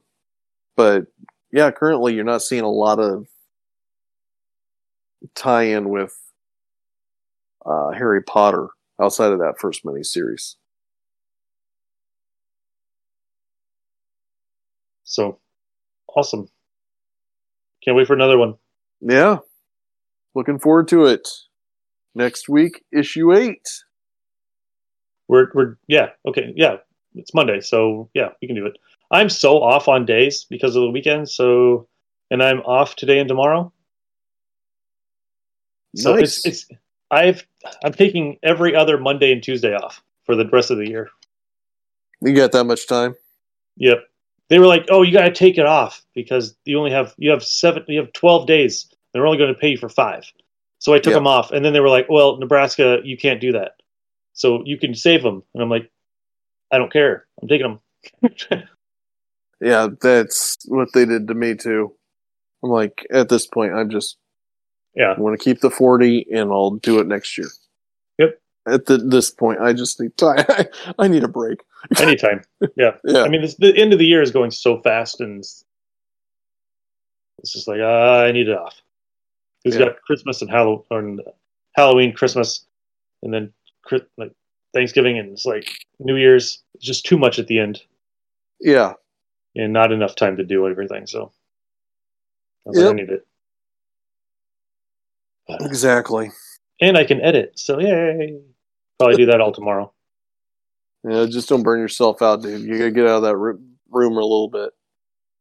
but 0.77 1.07
yeah, 1.53 1.71
currently 1.71 2.15
you're 2.15 2.25
not 2.25 2.43
seeing 2.43 2.63
a 2.63 2.71
lot 2.71 2.99
of 3.01 3.27
tie-in 5.35 5.89
with 5.89 6.15
uh, 7.67 7.91
Harry 7.91 8.23
Potter 8.23 8.69
outside 9.01 9.33
of 9.33 9.39
that 9.39 9.59
first 9.59 9.85
mini 9.85 10.03
series. 10.03 10.57
so 15.05 15.39
awesome 16.15 16.49
can't 17.85 17.97
wait 17.97 18.07
for 18.07 18.15
another 18.15 18.39
one 18.39 18.55
Yeah, 19.01 19.39
looking 20.35 20.59
forward 20.59 20.89
to 20.89 21.07
it. 21.07 21.27
Next 22.15 22.49
week, 22.49 22.85
issue 22.93 23.33
eight. 23.33 23.67
We're 25.29 25.49
we're 25.55 25.77
yeah 25.89 26.11
okay 26.27 26.53
yeah 26.57 26.77
it's 27.15 27.35
Monday 27.35 27.61
so 27.61 28.09
yeah 28.15 28.31
we 28.41 28.49
can 28.49 28.57
do 28.57 28.67
it. 28.67 28.77
I'm 29.11 29.29
so 29.29 29.63
off 29.63 29.89
on 29.89 30.07
days 30.07 30.45
because 30.49 30.77
of 30.77 30.83
the 30.83 30.91
weekend. 30.91 31.29
So, 31.29 31.89
and 32.31 32.43
I'm 32.43 32.61
off 32.61 32.95
today 32.95 33.19
and 33.19 33.29
tomorrow. 33.29 33.73
So 35.97 36.15
nice. 36.15 36.45
it's 36.45 36.47
it's 36.47 36.81
I've 37.11 37.47
I'm 37.85 37.93
taking 37.93 38.39
every 38.43 38.75
other 38.75 38.99
Monday 38.99 39.33
and 39.33 39.43
Tuesday 39.43 39.75
off 39.75 40.03
for 40.25 40.37
the 40.37 40.47
rest 40.49 40.71
of 40.71 40.79
the 40.79 40.89
year. 40.89 41.11
you 42.23 42.35
got 42.35 42.53
that 42.53 42.65
much 42.65 42.87
time? 42.87 43.15
Yep. 43.77 44.05
They 44.49 44.59
were 44.59 44.67
like, 44.67 44.87
"Oh, 44.91 45.03
you 45.03 45.13
got 45.13 45.25
to 45.25 45.33
take 45.33 45.59
it 45.59 45.67
off 45.67 46.03
because 46.15 46.55
you 46.65 46.79
only 46.79 46.91
have 46.91 47.15
you 47.19 47.31
have 47.31 47.45
seven 47.45 47.85
you 47.89 47.99
have 48.01 48.13
12 48.13 48.47
days. 48.47 48.87
They're 49.13 49.27
only 49.27 49.39
going 49.39 49.53
to 49.53 49.59
pay 49.59 49.71
you 49.71 49.79
for 49.79 49.89
5." 49.89 50.25
So 50.79 50.93
I 50.95 50.99
took 50.99 51.13
Yep. 51.13 51.15
them 51.15 51.27
off 51.27 51.51
and 51.53 51.65
then 51.65 51.73
they 51.73 51.81
were 51.81 51.89
like, 51.89 52.09
"Well, 52.09 52.37
Nebraska, 52.39 53.01
you 53.05 53.17
can't 53.17 53.41
do 53.41 53.53
that. 53.53 53.73
So 54.33 54.63
you 54.65 54.79
can 54.79 54.95
save 54.95 55.23
them." 55.23 55.43
And 55.55 55.63
I'm 55.63 55.71
like, 55.71 55.91
"I 56.71 56.79
don't 56.79 56.93
care. 56.93 57.27
I'm 57.41 57.49
taking 57.49 57.79
them." 58.23 58.63
Yeah, 59.63 59.89
that's 60.01 60.57
what 60.69 60.89
they 60.95 61.05
did 61.05 61.29
to 61.29 61.35
me 61.35 61.55
too. 61.55 61.93
I'm 62.65 62.71
like, 62.71 63.07
at 63.13 63.29
this 63.29 63.47
point, 63.47 63.75
I'm 63.75 63.91
just 63.91 64.17
yeah. 65.01 65.15
I 65.17 65.21
want 65.21 65.39
to 65.39 65.43
keep 65.43 65.61
the 65.61 65.71
40 65.71 66.27
and 66.33 66.51
I'll 66.51 66.73
do 66.73 67.01
it 67.01 67.07
next 67.07 67.39
year. 67.39 67.49
Yep. 68.19 68.41
At 68.69 68.87
the, 68.87 68.99
this 68.99 69.31
point, 69.31 69.61
I 69.61 69.73
just 69.73 69.99
need 70.01 70.17
time. 70.17 70.45
I 70.99 71.09
need 71.09 71.25
a 71.25 71.29
break. 71.29 71.63
Anytime. 72.01 72.43
Yeah. 72.77 72.97
Yeah. 73.05 73.23
I 73.23 73.29
mean, 73.29 73.41
this, 73.41 73.55
the 73.55 73.75
end 73.77 73.93
of 73.95 73.99
the 73.99 74.05
year 74.07 74.21
is 74.21 74.31
going 74.31 74.51
so 74.51 74.79
fast 74.81 75.21
and 75.21 75.39
it's 75.41 75.65
it's 77.39 77.53
just 77.53 77.67
like, 77.67 77.81
uh, 77.81 78.25
I 78.27 78.33
need 78.33 78.49
it 78.49 78.57
off. 78.59 78.77
You 79.65 79.73
Yeah. 79.73 79.79
got 79.79 80.03
Christmas 80.03 80.43
and 80.43 80.51
Halloween, 80.51 81.21
Halloween, 81.73 82.13
Christmas, 82.13 82.67
and 83.23 83.33
then 83.33 83.53
like 84.19 84.33
Thanksgiving, 84.75 85.19
and 85.19 85.33
it's 85.33 85.47
like 85.47 85.67
New 85.99 86.17
Year's. 86.17 86.63
It's 86.75 86.85
just 86.85 87.07
too 87.07 87.19
much 87.19 87.39
at 87.39 87.47
the 87.47 87.59
end, 87.59 87.83
yeah. 88.61 88.93
and 89.57 89.73
not 89.73 89.91
enough 89.91 90.17
time 90.17 90.37
to 90.37 90.45
do 90.45 90.69
everything. 90.69 91.07
So 91.07 91.33
I 92.67 92.71
like, 92.71 92.91
I 92.91 92.93
need 92.93 93.11
it, 93.11 93.27
But- 95.49 95.63
Exactly. 95.63 96.31
and 96.81 96.97
I 96.97 97.05
can 97.05 97.21
edit. 97.21 97.53
So 97.59 97.79
yay! 97.81 98.41
Probably 98.99 99.17
do 99.17 99.27
that 99.27 99.41
all 99.41 99.53
tomorrow. 99.53 99.93
Yeah, 101.09 101.25
just 101.27 101.49
don't 101.49 101.63
burn 101.63 101.81
yourself 101.81 102.21
out, 102.23 102.43
dude. 102.43 102.61
You 102.63 102.77
gotta 102.79 102.91
get 102.91 103.07
out 103.07 103.17
of 103.17 103.23
that 103.23 103.37
ro- 103.37 103.59
room 103.91 104.13
a 104.13 104.21
little 104.21 104.49
bit. 104.49 104.71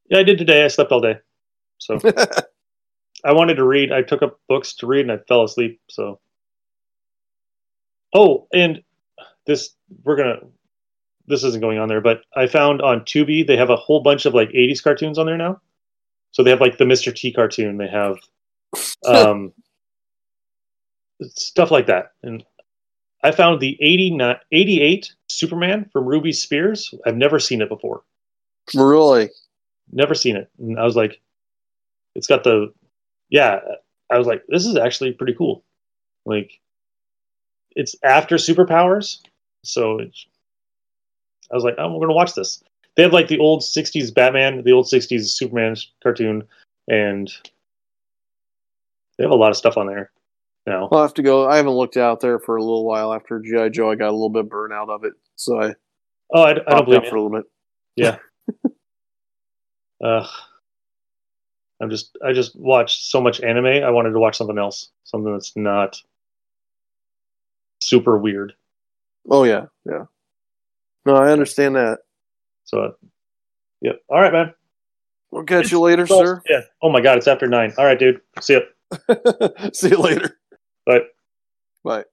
Yeah, 0.10 0.20
I 0.20 0.24
did 0.24 0.38
today. 0.38 0.64
I 0.64 0.70
slept 0.70 0.92
all 0.92 1.02
day, 1.02 1.20
so 1.78 2.00
I 3.26 3.34
wanted 3.34 3.56
to 3.56 3.64
read. 3.66 3.92
I 3.92 4.02
took 4.02 4.22
up 4.24 4.40
books 4.48 4.74
to 4.76 4.88
read, 4.88 5.02
and 5.02 5.12
I 5.12 5.18
fell 5.28 5.44
asleep. 5.44 5.82
So, 5.90 6.20
oh, 8.14 8.48
and 8.54 8.82
this 9.46 9.72
we're 10.04 10.16
gonna. 10.16 10.40
This 11.28 11.44
isn't 11.44 11.62
going 11.62 11.78
on 11.78 11.90
there, 11.90 12.02
but 12.02 12.22
I 12.36 12.48
found 12.48 12.82
on 12.82 13.02
Tubi 13.02 13.46
they 13.46 13.58
have 13.58 13.70
a 13.70 13.76
whole 13.76 14.02
bunch 14.02 14.26
of 14.26 14.34
like 14.34 14.50
'80s 14.50 14.82
cartoons 14.82 15.20
on 15.20 15.26
there 15.28 15.38
now. 15.38 15.62
So 16.32 16.44
they 16.44 16.50
have 16.50 16.62
like 16.62 16.78
the 16.78 16.86
Mr. 16.86 17.14
T 17.14 17.32
cartoon. 17.34 17.78
They 17.78 17.88
have 17.88 18.18
um, 19.06 19.52
stuff 21.22 21.72
like 21.72 21.88
that, 21.88 22.14
and 22.24 22.44
I 23.24 23.32
found 23.32 23.60
the 23.60 23.78
89, 23.82 24.38
88 24.52 25.14
Superman 25.28 25.90
from 25.92 26.06
Ruby 26.06 26.32
Spears. 26.32 26.94
I've 27.06 27.18
never 27.18 27.40
seen 27.40 27.62
it 27.62 27.70
before. 27.70 28.04
Really? 28.74 29.30
never 29.92 30.14
seen 30.14 30.36
it. 30.36 30.50
And 30.60 30.80
i 30.80 30.84
was 30.84 30.96
like 30.96 31.20
it's 32.16 32.28
got 32.28 32.44
the 32.44 32.74
yeah 33.30 33.60
i 34.10 34.18
was 34.18 34.28
like 34.28 34.44
this 34.48 34.66
is 34.66 34.76
actually 34.78 35.12
pretty 35.14 35.34
cool. 35.34 35.64
Like 36.26 36.60
it's 37.76 37.96
after 38.04 38.36
superpowers. 38.36 39.20
So 39.64 40.00
it's, 40.00 40.26
i 41.52 41.56
was 41.56 41.64
like 41.64 41.76
oh, 41.78 41.92
we're 41.92 42.06
gonna 42.06 42.16
watch 42.16 42.36
this. 42.36 42.64
They 42.96 43.04
have 43.04 43.14
like 43.14 43.28
the 43.28 43.40
old 43.40 43.62
60s 43.62 44.14
batman 44.14 44.64
the 44.64 44.72
old 44.72 44.86
60s 44.86 45.28
superman 45.28 45.76
cartoon 46.04 46.44
and 46.88 47.32
they 49.18 49.24
have 49.24 49.32
a 49.32 49.36
lot 49.36 49.52
of 49.52 49.58
stuff 49.58 49.78
on 49.78 49.88
there 49.88 50.12
I'll 50.70 51.02
have 51.02 51.14
to 51.16 51.22
go. 51.22 51.48
I 51.48 51.58
haven't 51.58 51.74
looked 51.74 51.98
out 51.98 52.20
there 52.20 52.40
for 52.40 52.56
a 52.56 52.62
little 52.62 52.86
while 52.86 53.14
after 53.14 53.40
GI 53.40 53.72
Joe. 53.72 53.92
I 53.92 53.96
got 53.96 54.10
a 54.10 54.12
little 54.12 54.30
bit 54.30 54.50
burnt 54.50 54.74
out 54.74 54.90
of 54.90 55.04
it, 55.04 55.14
so 55.36 55.62
I 55.62 55.76
oh 56.34 56.44
i, 56.44 56.52
I 56.52 56.54
don't 56.54 56.86
believe 56.86 57.02
out 57.02 57.08
for 57.08 57.16
a 57.16 57.22
little 57.22 57.38
bit. 57.38 57.46
Yeah. 57.96 58.18
uh, 60.04 60.26
i'm 61.82 61.90
just 61.90 62.18
i 62.26 62.34
just 62.34 62.56
watched 62.56 63.06
so 63.12 63.22
much 63.22 63.42
anime 63.42 63.66
i 63.66 63.90
wanted 63.90 64.12
to 64.12 64.20
watch 64.20 64.38
something 64.38 64.58
else 64.58 64.90
something 65.04 65.32
that's 65.32 65.56
not 65.56 66.02
super 67.82 68.18
weird 68.18 68.54
Oh 69.30 69.44
yeah, 69.44 69.66
yeah. 69.86 70.06
No, 71.06 71.16
I 71.16 71.32
understand 71.32 71.76
that. 71.76 72.00
So, 72.66 72.84
uh, 72.84 72.92
yep. 73.82 74.02
All 74.10 74.22
right, 74.22 74.34
man. 74.34 74.54
We'll 75.32 75.44
catch 75.44 75.72
you 75.72 75.80
later, 75.80 76.08
sir. 76.08 76.42
Yeah. 76.50 76.62
Oh 76.82 76.90
my 76.90 77.02
God, 77.02 77.18
it's 77.18 77.28
after 77.28 77.48
nine. 77.48 77.74
All 77.78 77.86
right, 77.86 78.00
dude. 78.00 78.22
See 78.42 78.54
ya. 78.54 79.70
See 79.74 79.90
you 79.90 79.98
later. 79.98 80.38
Bye. 80.90 81.02
Bye. 81.84 82.04